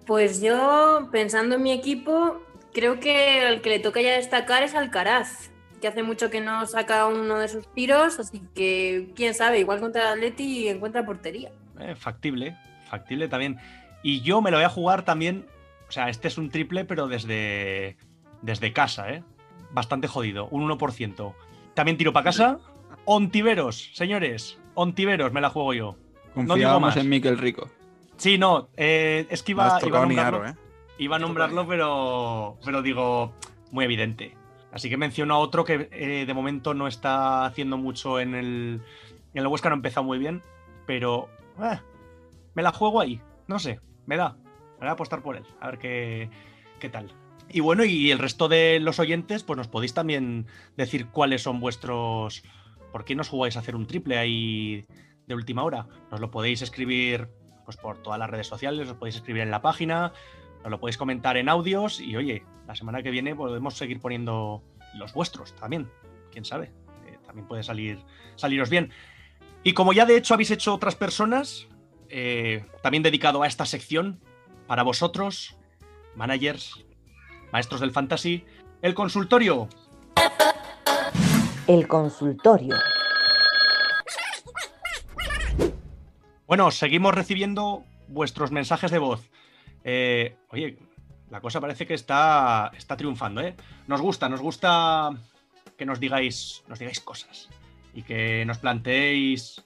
[0.06, 2.42] Pues yo, pensando en mi equipo,
[2.74, 5.50] creo que el que le toca ya destacar es Alcaraz,
[5.82, 9.80] que hace mucho que no saca uno de sus tiros, así que quién sabe, igual
[9.80, 11.52] contra el Atleti encuentra portería.
[11.80, 12.56] Eh, factible,
[12.90, 13.58] factible también.
[14.04, 15.46] Y yo me lo voy a jugar también.
[15.88, 17.98] O sea, este es un triple, pero desde,
[18.42, 19.24] desde casa, ¿eh?
[19.72, 21.34] Bastante jodido, un 1%.
[21.74, 22.60] También tiro para casa.
[23.06, 24.60] Ontiveros, señores.
[24.76, 25.96] Ontiveros, me la juego yo.
[26.36, 26.98] No Confiábamos más.
[26.98, 27.70] en Miquel Rico.
[28.18, 30.56] Sí, no, eh, es que No iba, iba a nombrarlo, aro, ¿eh?
[30.98, 33.34] iba a nombrarlo pero, pero digo,
[33.72, 34.36] muy evidente.
[34.72, 38.82] Así que menciono a otro que eh, de momento no está haciendo mucho en el,
[39.34, 40.44] en el Huesca, no ha empezado muy bien,
[40.86, 41.30] pero
[41.64, 41.82] eh,
[42.55, 44.38] me la juego ahí, no sé, me da.
[44.74, 46.30] Me voy a apostar por él, a ver qué,
[46.80, 47.14] qué tal.
[47.49, 50.45] Y bueno, y el resto de los oyentes, pues nos podéis también
[50.78, 52.43] decir cuáles son vuestros...
[52.91, 54.86] ¿Por qué nos jugáis a hacer un triple ahí
[55.28, 55.88] de última hora?
[56.12, 57.28] Nos lo podéis escribir
[57.66, 60.12] pues por todas las redes sociales, os podéis escribir en la página,
[60.64, 64.64] os lo podéis comentar en audios y oye, la semana que viene podemos seguir poniendo
[64.95, 65.88] los vuestros también,
[66.32, 66.72] quién sabe,
[67.05, 67.99] eh, también puede salir
[68.38, 68.91] saliros bien.
[69.64, 71.68] Y como ya de hecho habéis hecho otras personas,
[72.10, 74.20] eh, también dedicado a esta sección,
[74.68, 75.57] para vosotros,
[76.16, 76.86] managers,
[77.51, 78.45] maestros del fantasy,
[78.82, 79.68] el consultorio.
[81.68, 82.76] El consultorio.
[86.47, 89.30] Bueno, seguimos recibiendo vuestros mensajes de voz.
[89.84, 90.80] Eh, oye,
[91.30, 93.55] la cosa parece que está, está triunfando, ¿eh?
[93.88, 95.12] Nos gusta, nos gusta
[95.78, 97.49] que nos digáis, nos digáis cosas
[97.94, 99.64] y que nos planteéis,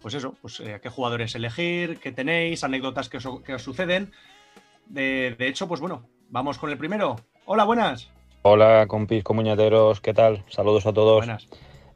[0.00, 4.12] pues eso, pues eh, qué jugadores elegir, qué tenéis, anécdotas que os, que os suceden.
[4.86, 7.16] De, de hecho, pues bueno, vamos con el primero.
[7.44, 8.10] Hola, buenas.
[8.42, 10.44] Hola, compis comuñateros, ¿qué tal?
[10.48, 11.18] Saludos a todos.
[11.18, 11.48] Buenas.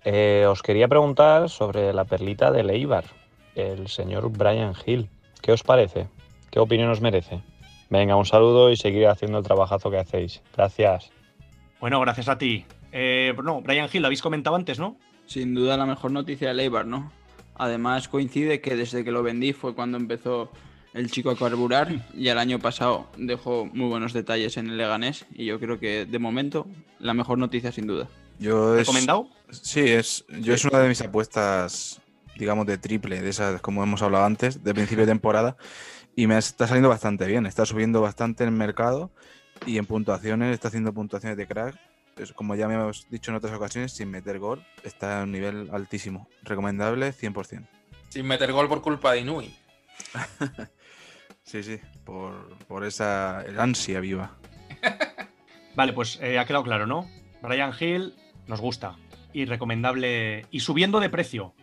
[0.05, 3.05] Eh, os quería preguntar sobre la perlita de Leibar,
[3.55, 5.09] el señor Brian Hill.
[5.43, 6.09] ¿Qué os parece?
[6.51, 7.43] ¿Qué opinión os merece?
[7.91, 10.43] Venga, un saludo y seguir haciendo el trabajazo que hacéis.
[10.57, 11.11] Gracias.
[11.81, 12.65] Bueno, gracias a ti.
[12.93, 14.97] Eh, no, Brian Hill, lo habéis comentado antes, ¿no?
[15.31, 17.13] Sin duda la mejor noticia de Leibar, ¿no?
[17.55, 20.51] Además coincide que desde que lo vendí fue cuando empezó
[20.93, 25.27] el chico a carburar y el año pasado dejó muy buenos detalles en el Leganés
[25.33, 26.67] y yo creo que de momento
[26.99, 28.09] la mejor noticia sin duda.
[28.41, 29.29] Yo es- ¿Recomendado?
[29.51, 32.01] Sí, es, yo es una de mis apuestas,
[32.37, 35.57] digamos, de triple, de esas, como hemos hablado antes, de principio de temporada.
[36.17, 37.47] Y me está saliendo bastante bien.
[37.47, 39.13] Está subiendo bastante en el mercado
[39.65, 41.77] y en puntuaciones, está haciendo puntuaciones de crack.
[42.35, 45.71] Como ya me hemos dicho en otras ocasiones, sin meter gol, está a un nivel
[45.73, 46.29] altísimo.
[46.43, 47.67] Recomendable 100%.
[48.09, 49.55] Sin meter gol por culpa de Inui.
[51.43, 54.37] Sí, sí, por, por esa el ansia viva.
[55.75, 57.09] Vale, pues eh, ha quedado claro, ¿no?
[57.43, 58.15] Brian Hill
[58.47, 58.95] nos gusta.
[59.33, 60.47] Y recomendable.
[60.53, 61.55] Y subiendo de precio.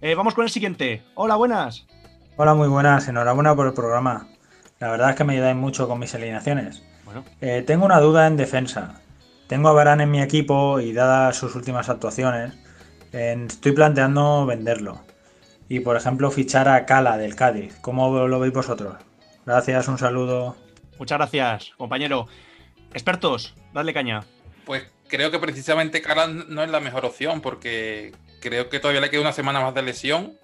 [0.00, 1.02] Eh, vamos con el siguiente.
[1.14, 1.86] Hola, buenas.
[2.36, 3.08] Hola, muy buenas.
[3.08, 4.28] Enhorabuena por el programa.
[4.78, 6.82] La verdad es que me ayudáis mucho con mis alineaciones.
[7.04, 7.24] Bueno.
[7.42, 9.02] Eh, tengo una duda en defensa.
[9.50, 12.54] Tengo a Varane en mi equipo y dadas sus últimas actuaciones,
[13.12, 15.00] eh, estoy planteando venderlo.
[15.68, 17.74] Y por ejemplo fichar a Cala del Cádiz.
[17.80, 18.94] ¿Cómo lo veis vosotros?
[19.44, 20.54] Gracias, un saludo.
[21.00, 22.28] Muchas gracias, compañero.
[22.92, 24.22] Expertos, dadle caña.
[24.64, 29.10] Pues creo que precisamente Calan no es la mejor opción porque creo que todavía le
[29.10, 30.34] queda una semana más de lesión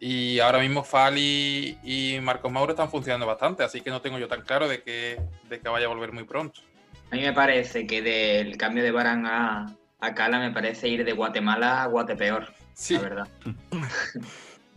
[0.00, 4.26] y ahora mismo Fali y Marcos Mauro están funcionando bastante, así que no tengo yo
[4.26, 6.62] tan claro de que, de que vaya a volver muy pronto.
[7.10, 9.66] A mí me parece que del cambio de Barán a,
[10.00, 12.46] a Cala me parece ir de Guatemala a Guatepeor.
[12.74, 12.94] Sí.
[12.94, 13.28] La verdad.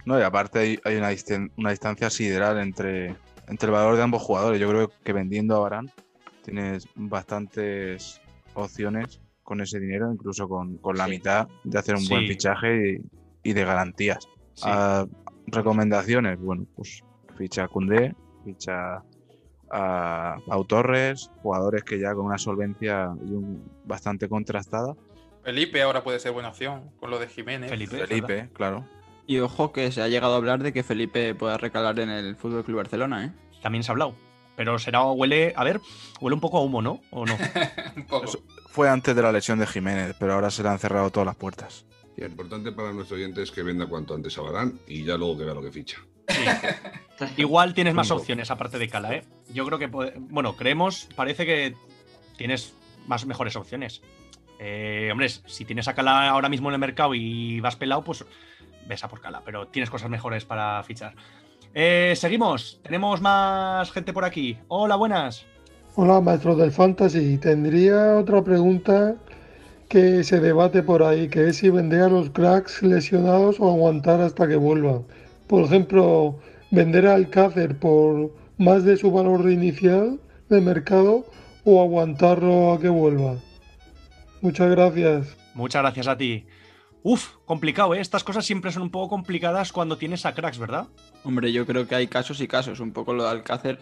[0.05, 3.07] No, y aparte hay, hay una, distan- una distancia sideral entre,
[3.49, 4.57] entre el valor de ambos jugadores.
[4.57, 5.91] Yo creo que vendiendo a Barán
[6.45, 8.21] tienes bastantes
[8.53, 11.09] opciones con ese dinero, incluso con, con la Sí.
[11.11, 13.01] mitad de hacer un buen fichaje
[13.43, 14.19] y, y de garantías.
[14.53, 14.63] Sí.
[14.65, 15.05] Ah,
[15.47, 17.03] recomendaciones, bueno, pues
[17.38, 18.15] ficha a Koundé,
[18.45, 19.03] ficha
[19.72, 24.95] a Pau Torres, jugadores que ya con una solvencia y un- bastante contrastada.
[25.43, 27.70] Felipe ahora puede ser buena opción con lo de Jiménez.
[27.70, 28.05] Felipe.
[28.05, 28.86] Felipe, claro.
[29.26, 32.36] Y ojo que se ha llegado a hablar de que Felipe pueda recalar en el
[32.36, 33.32] Fútbol Club Barcelona, ¿eh?
[33.61, 34.15] También se ha hablado.
[34.55, 35.80] Pero será, huele, a ver,
[36.20, 37.01] huele un poco a humo, ¿no?
[37.11, 37.36] ¿O no?
[37.95, 38.26] Un poco.
[38.26, 38.39] Eso
[38.70, 41.36] fue antes de la lesión de Jiménez, pero ahora se le han cerrado todas las
[41.36, 41.86] puertas.
[42.15, 45.38] Lo importante para nuestro oyente es que venda cuanto antes a Barán y ya luego
[45.38, 45.99] que vea lo que ficha.
[47.38, 49.23] Igual tienes más opciones aparte de Cala, ¿eh?
[49.53, 51.73] Yo creo que, puede- bueno, creemos, parece que
[52.38, 52.73] tienes
[53.07, 54.01] más mejores opciones.
[54.59, 58.25] Eh, hombre, si tienes a Cala ahora mismo en el mercado y vas pelado, pues
[58.88, 61.13] ves a por Cala, pero tienes cosas mejores para fichar.
[61.73, 64.57] Eh, seguimos, tenemos más gente por aquí.
[64.67, 65.45] Hola, buenas.
[65.95, 67.38] Hola, maestro del Fantasy.
[67.38, 69.15] Tendría otra pregunta
[69.89, 74.21] que se debate por ahí, que es si vender a los cracks lesionados o aguantar
[74.21, 75.05] hasta que vuelvan.
[75.47, 76.39] Por ejemplo,
[76.71, 80.19] vender a Alcácer por más de su valor inicial
[80.49, 81.25] de mercado
[81.63, 83.35] o aguantarlo a que vuelva.
[84.41, 85.37] Muchas gracias.
[85.53, 86.45] Muchas gracias a ti.
[87.03, 88.01] Uf, complicado, ¿eh?
[88.01, 90.87] Estas cosas siempre son un poco complicadas cuando tienes a cracks, ¿verdad?
[91.23, 92.79] Hombre, yo creo que hay casos y casos.
[92.79, 93.79] Un poco lo de Alcácer,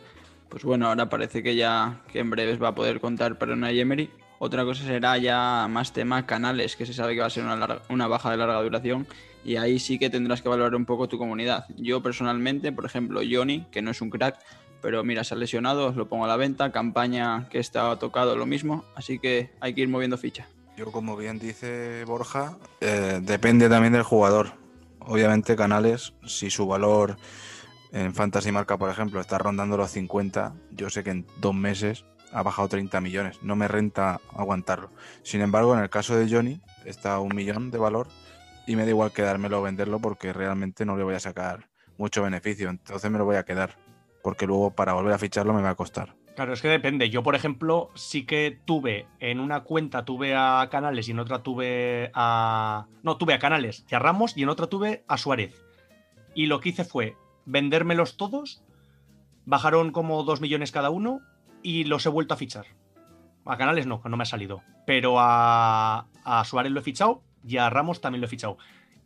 [0.49, 3.71] pues bueno, ahora parece que ya que en breves va a poder contar para una
[3.71, 4.09] Emery.
[4.37, 7.55] Otra cosa será ya más tema canales, que se sabe que va a ser una,
[7.55, 9.07] larga- una baja de larga duración.
[9.45, 11.65] Y ahí sí que tendrás que valorar un poco tu comunidad.
[11.77, 14.39] Yo personalmente, por ejemplo, Johnny, que no es un crack,
[14.81, 16.71] pero mira, se ha lesionado, os lo pongo a la venta.
[16.71, 18.83] Campaña que está tocado lo mismo.
[18.95, 20.47] Así que hay que ir moviendo ficha.
[20.75, 24.53] Yo, como bien dice Borja, eh, depende también del jugador.
[24.99, 27.17] Obviamente, Canales, si su valor
[27.91, 32.03] en Fantasy Marca, por ejemplo, está rondando los 50, yo sé que en dos meses
[32.33, 33.39] ha bajado 30 millones.
[33.43, 34.91] No me renta aguantarlo.
[35.21, 38.07] Sin embargo, en el caso de Johnny, está a un millón de valor
[38.67, 42.23] y me da igual quedármelo o venderlo porque realmente no le voy a sacar mucho
[42.23, 42.69] beneficio.
[42.69, 43.77] Entonces me lo voy a quedar
[44.23, 46.15] porque luego para volver a ficharlo me va a costar.
[46.35, 47.09] Claro, es que depende.
[47.09, 51.43] Yo, por ejemplo, sí que tuve en una cuenta tuve a Canales y en otra
[51.43, 52.87] tuve a.
[53.03, 55.63] No, tuve a Canales y a Ramos y en otra tuve a Suárez.
[56.33, 58.63] Y lo que hice fue vendérmelos todos,
[59.45, 61.21] bajaron como 2 millones cada uno
[61.63, 62.65] y los he vuelto a fichar.
[63.45, 64.61] A Canales no, no me ha salido.
[64.85, 68.57] Pero a, a Suárez lo he fichado y a Ramos también lo he fichado.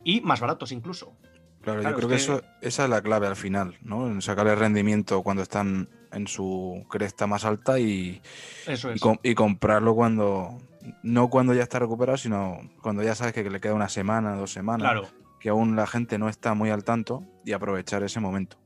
[0.03, 1.13] Y más baratos incluso.
[1.61, 4.07] Claro, Claro, yo creo es que, que- eso, esa es la clave al final, ¿no?
[4.07, 8.21] En sacarle rendimiento cuando están en su cresta más alta y,
[8.65, 9.01] Eso y, es.
[9.01, 10.57] com- y comprarlo cuando,
[11.03, 14.51] no cuando ya está recuperado, sino cuando ya sabes que le queda una semana, dos
[14.53, 15.07] semanas, Claro.
[15.41, 18.57] que aún la gente no está muy al tanto y aprovechar ese momento.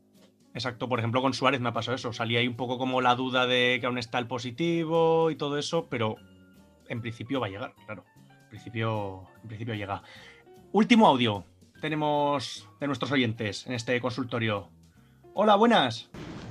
[0.53, 2.13] Exacto, por ejemplo, con Suárez me ha pasado eso.
[2.13, 5.57] Salía ahí un poco como la duda de que aún está el positivo y todo
[5.57, 6.15] eso, pero
[6.87, 8.05] en principio va a llegar, claro.
[8.53, 10.03] En principio, llega.
[10.73, 11.43] Último audio
[11.81, 14.67] tenemos de nuestros oyentes en este consultorio.
[15.33, 16.07] Hola, buenas.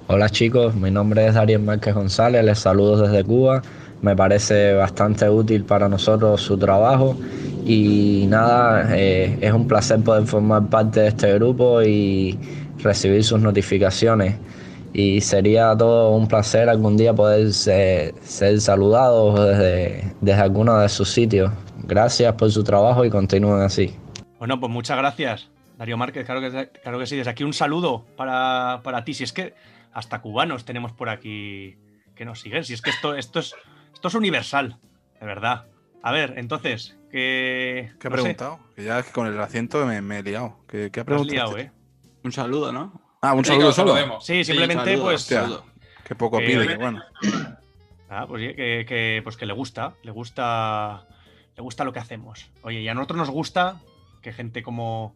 [0.09, 3.63] Hola chicos, mi nombre es Dariel Márquez González, les saludo desde Cuba.
[4.01, 7.17] Me parece bastante útil para nosotros su trabajo
[7.65, 12.37] y nada, eh, es un placer poder formar parte de este grupo y
[12.79, 14.35] recibir sus notificaciones.
[14.93, 20.89] y sería todo un placer algún día poder ser, ser saludado desde, desde alguno de
[20.89, 21.51] sus sitios.
[21.85, 23.97] Gracias por su trabajo y continúen así.
[24.39, 26.24] Bueno, pues muchas gracias, Darío Márquez.
[26.24, 27.16] Claro que, claro que sí.
[27.16, 29.14] Desde aquí un saludo para, para ti.
[29.14, 29.55] Si es que
[29.93, 31.76] hasta cubanos tenemos por aquí
[32.14, 32.64] que nos siguen.
[32.64, 33.55] Si es que esto, esto, es,
[33.93, 34.78] esto es universal,
[35.20, 35.66] de verdad.
[36.03, 37.93] A ver, entonces, que.
[38.01, 38.59] ¿Qué ha no sé, preguntado?
[38.74, 40.57] Que ya es que con el acento me, me he liado.
[40.68, 41.57] ¿Qué, qué has preguntado?
[41.57, 41.70] liado, ¿eh?
[42.24, 43.01] Un saludo, ¿no?
[43.20, 44.20] Ah, un Sí, que saludo lo solo.
[44.20, 45.22] Sí, simplemente, saludo, pues.
[45.22, 45.64] Hostia, saludo.
[46.05, 47.03] qué poco Que- pide, que bueno.
[48.11, 51.07] Ah, pues sí, que, que- pues que le gusta, le gusta,
[51.57, 52.51] le gusta lo que hacemos.
[52.63, 53.81] Oye, y a nosotros nos gusta
[54.23, 55.15] que gente como,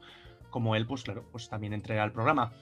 [0.51, 2.53] como él, pues claro, pues también entre al programa.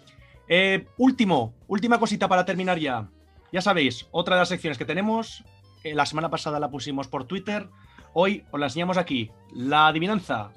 [0.49, 3.09] Eh, último, última cosita para terminar ya.
[3.53, 5.45] Ya sabéis, otra de las secciones que tenemos,
[5.85, 7.69] eh, la semana pasada la pusimos por Twitter,
[8.13, 10.51] hoy os la enseñamos aquí, la adivinanza.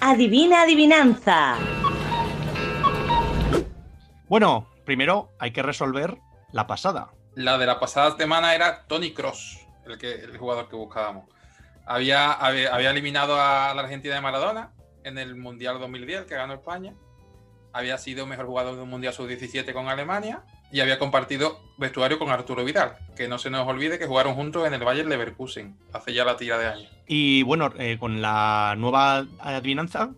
[0.00, 1.56] Adivina adivinanza.
[4.28, 6.18] Bueno, primero hay que resolver
[6.52, 7.10] la pasada.
[7.34, 11.24] La de la pasada semana era Tony Cross, el, que, el jugador que buscábamos.
[11.86, 14.72] Había, había, eliminado a la Argentina de Maradona
[15.04, 16.94] en el Mundial 2010, que ganó España.
[17.72, 20.42] Había sido mejor jugador de un Mundial Sub-17 con Alemania.
[20.70, 22.96] Y había compartido vestuario con Arturo Vidal.
[23.16, 26.36] Que no se nos olvide que jugaron juntos en el Bayern Leverkusen hace ya la
[26.36, 26.92] tira de años.
[27.06, 30.10] Y bueno, eh, con la nueva adivinanza,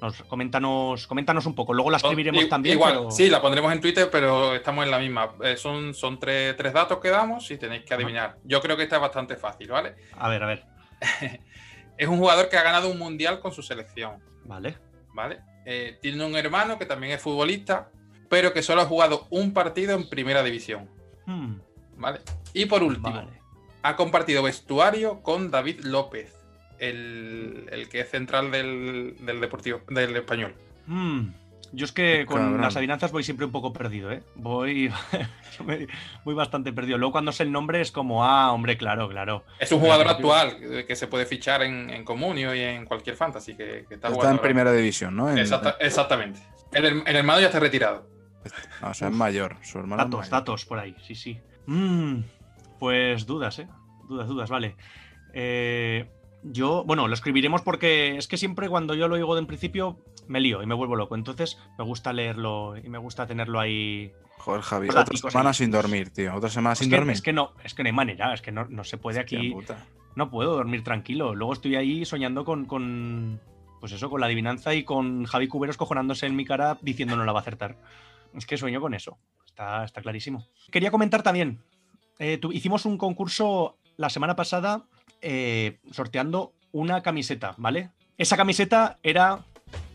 [0.00, 1.74] nos, coméntanos, coméntanos un poco.
[1.74, 2.76] Luego la escribiremos I- también.
[2.76, 5.30] Igual, pero- sí, la pondremos en Twitter, pero estamos en la misma.
[5.42, 8.36] Eh, son son tres, tres datos que damos y tenéis que adivinar.
[8.44, 9.94] Yo creo que esta es bastante fácil, ¿vale?
[10.16, 10.64] A ver, a ver.
[11.98, 14.78] Es un jugador que ha ganado un mundial con su selección, Vale.
[15.12, 15.40] ¿vale?
[15.66, 17.90] Eh, tiene un hermano que también es futbolista,
[18.30, 20.88] pero que solo ha jugado un partido en primera división,
[21.26, 21.56] Hmm,
[21.98, 22.20] ¿vale?
[22.54, 23.28] Y por último, vale.
[23.82, 26.34] ha compartido vestuario con David López,
[26.80, 30.54] el, el que es central del, del Deportivo, del español.
[30.86, 31.28] Hmm,
[31.72, 32.60] Yo es que con Cabrón.
[32.62, 34.22] las adivinanzas voy siempre un poco perdido, ¿eh?
[34.34, 34.90] Voy,
[36.24, 36.98] voy bastante perdido.
[36.98, 39.44] Luego cuando sé el nombre es como, ah, hombre, claro, claro.
[39.58, 43.16] Es un jugador actual eh, que se puede fichar en, en Comunio y en cualquier
[43.16, 45.30] fantasy que, que está, Está en primera división, ¿no?
[45.30, 46.40] En- Exacta- exactamente.
[46.72, 48.08] El, el hermano ya está retirado.
[48.80, 49.56] no, o sea, es mayor.
[49.62, 50.30] Su hermano es Datos, mayor.
[50.32, 51.38] datos por ahí, sí, sí.
[51.66, 52.20] Mm,
[52.78, 53.68] pues dudas, ¿eh?
[54.08, 54.74] Dudas, dudas, vale.
[55.34, 56.08] Eh,
[56.42, 59.98] yo, bueno, lo escribiremos porque es que siempre cuando yo lo oigo de en principio
[60.28, 61.14] me lío y me vuelvo loco.
[61.14, 64.12] Entonces me gusta leerlo y me gusta tenerlo ahí.
[64.38, 64.86] Joder, Javi.
[64.88, 65.54] Los Otra semana ahí.
[65.54, 66.34] sin dormir, tío.
[66.34, 67.12] Otra semana Es sin que, dormir.
[67.12, 69.38] es que no, es que no hay manera, es que no, no se puede Hostia
[69.38, 69.50] aquí.
[69.50, 69.86] puta.
[70.16, 71.34] No puedo dormir tranquilo.
[71.34, 73.40] Luego estoy ahí soñando con, con.
[73.80, 77.24] Pues eso, con la adivinanza y con Javi Cuberos cojonándose en mi cara diciendo no
[77.24, 77.76] la va a acertar.
[78.34, 79.18] Es que sueño con eso.
[79.46, 80.46] Está, está clarísimo.
[80.70, 81.62] Quería comentar también.
[82.18, 84.84] eh, tu- hicimos un concurso la semana pasada
[85.20, 87.90] eh, sorteando una camiseta, ¿vale?
[88.18, 89.40] Esa camiseta era.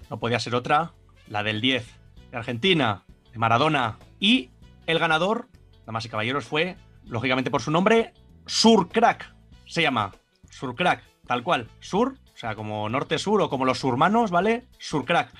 [0.09, 0.93] No podía ser otra.
[1.27, 1.85] La del 10
[2.31, 3.97] de Argentina, de Maradona.
[4.19, 4.51] Y
[4.85, 5.47] el ganador,
[5.85, 8.13] damas y caballeros, fue, lógicamente por su nombre,
[8.45, 9.33] Surcrack.
[9.65, 10.11] Se llama
[10.49, 11.67] Surcrack, tal cual.
[11.79, 14.67] Sur, o sea, como norte-sur o como los surmanos, ¿vale?
[14.77, 15.31] Surcrack.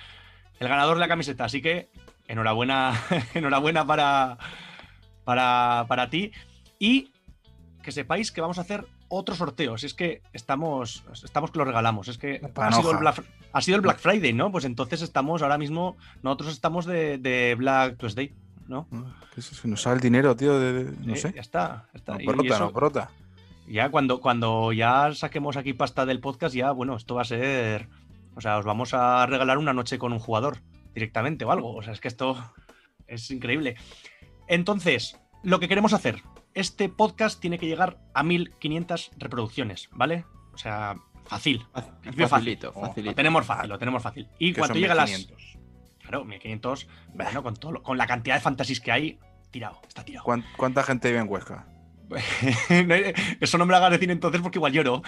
[0.59, 1.45] El ganador de la camiseta.
[1.45, 1.89] Así que
[2.27, 2.99] enhorabuena,
[3.33, 4.37] enhorabuena para,
[5.23, 6.31] para, para ti.
[6.79, 7.11] Y
[7.83, 9.77] que sepáis que vamos a hacer otro sorteo.
[9.77, 12.07] Si es que estamos, estamos que lo regalamos.
[12.07, 14.51] Es que ha sido, el Black, ha sido el Black Friday, ¿no?
[14.51, 18.33] Pues entonces estamos ahora mismo, nosotros estamos de, de Black Tuesday,
[18.67, 18.87] ¿no?
[19.33, 19.61] ¿Qué es eso?
[19.61, 20.59] Que nos sale el dinero, tío.
[20.59, 21.31] de- de- no Eh, sé.
[21.35, 21.87] Ya está.
[21.93, 22.13] ya está.
[22.15, 23.09] No Y brota, eso- no brota.
[23.67, 27.87] ya cuando, cuando ya saquemos aquí pasta del podcast, ya, bueno, esto va a ser.
[28.35, 30.57] O sea, os vamos a regalar una noche con un jugador
[30.93, 31.73] directamente o algo.
[31.75, 32.37] O sea, es que esto
[33.07, 33.75] es increíble.
[34.47, 36.21] Entonces, lo que queremos hacer,
[36.55, 40.25] este podcast tiene que llegar a 1500 reproducciones, ¿vale?
[40.53, 40.95] O sea,
[41.25, 41.65] fácil.
[41.73, 42.89] Facilito, fácil.
[42.89, 43.11] facilito.
[43.11, 44.27] Lo tenemos fácil, lo tenemos fácil.
[44.39, 45.09] Y cuando llega a las.
[45.11, 45.57] 1500.
[46.01, 46.87] Claro, 1500.
[47.13, 49.19] Bueno, con, todo, con la cantidad de fantasies que hay,
[49.51, 50.23] tirado, está tirado.
[50.23, 51.67] ¿Cuán- ¿Cuánta gente vive en Huesca?
[53.41, 55.01] Eso no me lo hagas decir entonces porque igual lloro.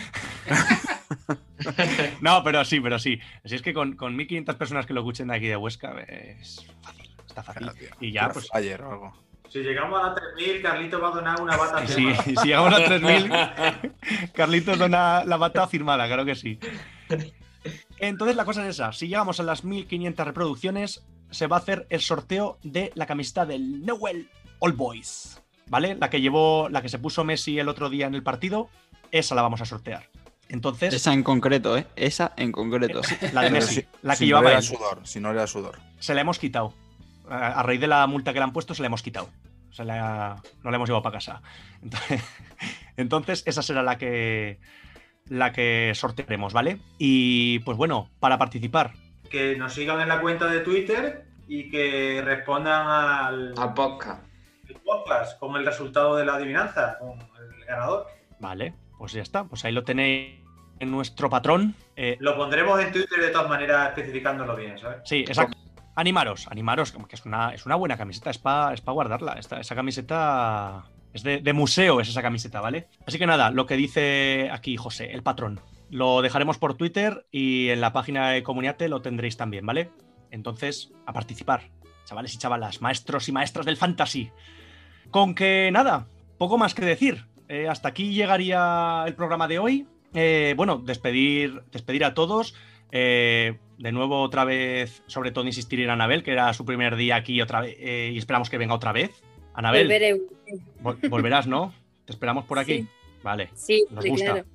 [2.22, 3.20] no, pero sí, pero sí.
[3.46, 6.66] Así es que con, con 1500 personas que lo escuchen de aquí de Huesca es
[6.82, 7.70] fácil, está fácil.
[8.00, 8.50] Y ya, pues.
[8.54, 9.27] Ayer o algo.
[9.58, 11.86] Si llegamos a las 3.000, Carlito va a donar una bata.
[11.88, 12.24] Firmada.
[12.24, 13.32] si llegamos a 3000,
[14.34, 16.60] Carlitos dona la bata firmada, claro que sí.
[18.00, 21.86] Entonces la cosa es esa, si llegamos a las 1500 reproducciones, se va a hacer
[21.90, 24.30] el sorteo de la camiseta del Newell
[24.60, 25.96] All Boys, ¿vale?
[26.00, 28.70] La que llevó, la que se puso Messi el otro día en el partido,
[29.12, 30.08] esa la vamos a sortear.
[30.50, 31.86] Entonces, Esa en concreto, ¿eh?
[31.98, 33.02] Esa en concreto.
[33.34, 35.46] la de Messi, si- la que si no llevaba era él, sudor, si no era
[35.48, 35.80] sudor.
[36.00, 36.74] se la hemos quitado.
[37.30, 39.30] A a raíz de la multa que le han puesto, se la hemos quitado.
[39.78, 41.42] Se la- no la hemos llevado para casa.
[41.84, 42.24] Entonces,
[42.98, 44.60] entonces, esa será la que,
[45.30, 46.80] la que sortearemos, ¿vale?
[46.98, 48.94] Y pues bueno, para participar,
[49.30, 54.24] Que nos sigan en la cuenta de Twitter y que respondan al, Al podcast.
[54.68, 58.08] al podcast con el resultado de la adivinanza, con el ganador.
[58.40, 59.44] Vale, pues ya está.
[59.44, 60.40] Pues ahí lo tenéis
[60.80, 61.76] en nuestro patrón.
[61.96, 64.98] Eh, Lo pondremos en Twitter de todas maneras, especificándolo bien, ¿sabes?
[65.06, 65.56] Sí, exacto.
[65.98, 69.34] Animaros, animaros, que es una, es una buena camiseta, es para es pa guardarla.
[69.34, 72.88] Esta, esa camiseta es de, de museo, es esa camiseta, ¿vale?
[73.08, 75.60] Así que nada, lo que dice aquí José, el patrón.
[75.90, 79.90] Lo dejaremos por Twitter y en la página de Comuniate lo tendréis también, ¿vale?
[80.30, 81.72] Entonces, a participar,
[82.06, 84.30] chavales y chavalas, maestros y maestras del fantasy.
[85.10, 86.06] Con que nada,
[86.38, 87.26] poco más que decir.
[87.48, 89.88] Eh, hasta aquí llegaría el programa de hoy.
[90.14, 92.54] Eh, bueno, despedir, despedir a todos.
[92.92, 97.16] Eh, de nuevo, otra vez, sobre todo insistir en Anabel, que era su primer día
[97.16, 99.12] aquí otra vez, eh, y esperamos que venga otra vez.
[99.54, 100.16] Anabel, Volveré.
[100.84, 101.74] vol- volverás, ¿no?
[102.06, 102.80] Te esperamos por aquí.
[102.80, 102.88] Sí.
[103.24, 103.50] Vale.
[103.56, 104.26] Sí, nos sí, gusta.
[104.34, 104.48] claro.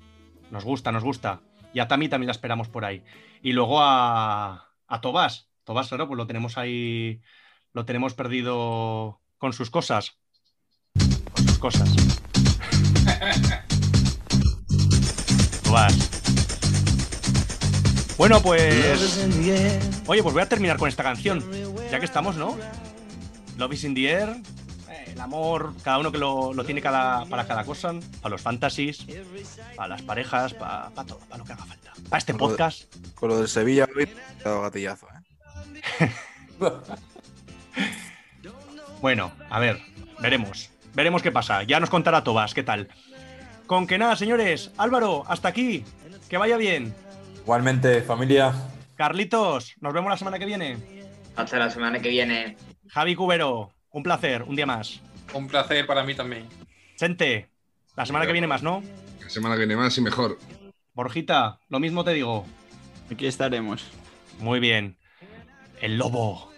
[0.51, 1.41] Nos gusta, nos gusta.
[1.73, 3.01] Y a Tami también la esperamos por ahí.
[3.41, 5.49] Y luego a, a Tobás.
[5.63, 7.21] Tobás, claro, pues lo tenemos ahí.
[7.73, 10.17] Lo tenemos perdido con sus cosas.
[11.33, 11.93] Con sus cosas.
[15.63, 16.22] Tobás.
[18.23, 19.27] Bueno, pues.
[20.07, 21.43] Oye, pues voy a terminar con esta canción.
[21.91, 22.57] Ya que estamos, ¿no?
[23.57, 24.29] Love is in the air.
[24.89, 27.91] eh, El amor, cada uno que lo, lo tiene cada, para cada cosa.
[28.21, 29.05] Para los fantasies,
[29.75, 31.91] para las parejas, para, para todo, para lo que haga falta.
[32.07, 32.95] Para este Con lo de- podcast.
[33.13, 34.03] Con lo del Sevilla hoy
[34.39, 35.07] he dado gatillazo,
[35.99, 36.09] ¿eh?
[39.01, 39.81] Bueno, a ver,
[40.21, 40.69] veremos.
[40.93, 41.63] Veremos qué pasa.
[41.63, 42.87] Ya nos contará Tobas, ¿qué tal?
[43.67, 44.71] Con que nada, señores.
[44.77, 45.83] Álvaro, hasta aquí.
[46.29, 46.95] Que vaya bien.
[47.43, 48.53] Igualmente, familia.
[48.95, 50.77] Carlitos, nos vemos la semana que viene.
[51.35, 52.55] Hasta la semana que viene.
[52.89, 55.01] Javi Cubero, un placer, un día más.
[55.33, 56.47] Un placer para mí también.
[56.95, 57.49] Chente,
[57.95, 58.81] la semana que viene más, ¿no?
[59.21, 60.37] La semana que viene más y mejor.
[60.93, 62.45] Borjita, lo mismo te digo.
[63.11, 63.83] Aquí estaremos.
[64.39, 64.97] Muy bien.
[65.81, 66.51] El lobo.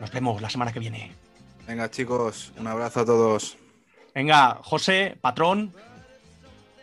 [0.00, 1.12] Nos vemos la semana que viene.
[1.66, 3.56] Venga, chicos, un abrazo a todos.
[4.14, 5.74] Venga, José, patrón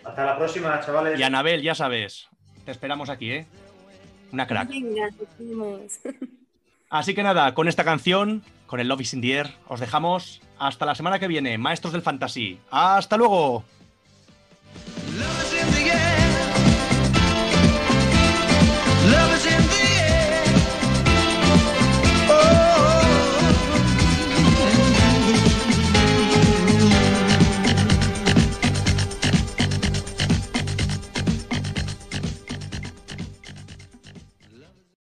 [0.03, 1.19] Hasta la próxima, chavales.
[1.19, 2.27] y Anabel, ya sabes.
[2.65, 3.45] Te esperamos aquí, ¿eh?
[4.31, 4.69] Una crack.
[6.89, 10.41] Así que nada, con esta canción, con el Love is in the Air, os dejamos
[10.59, 12.59] hasta la semana que viene, maestros del fantasy.
[12.69, 13.63] ¡Hasta luego!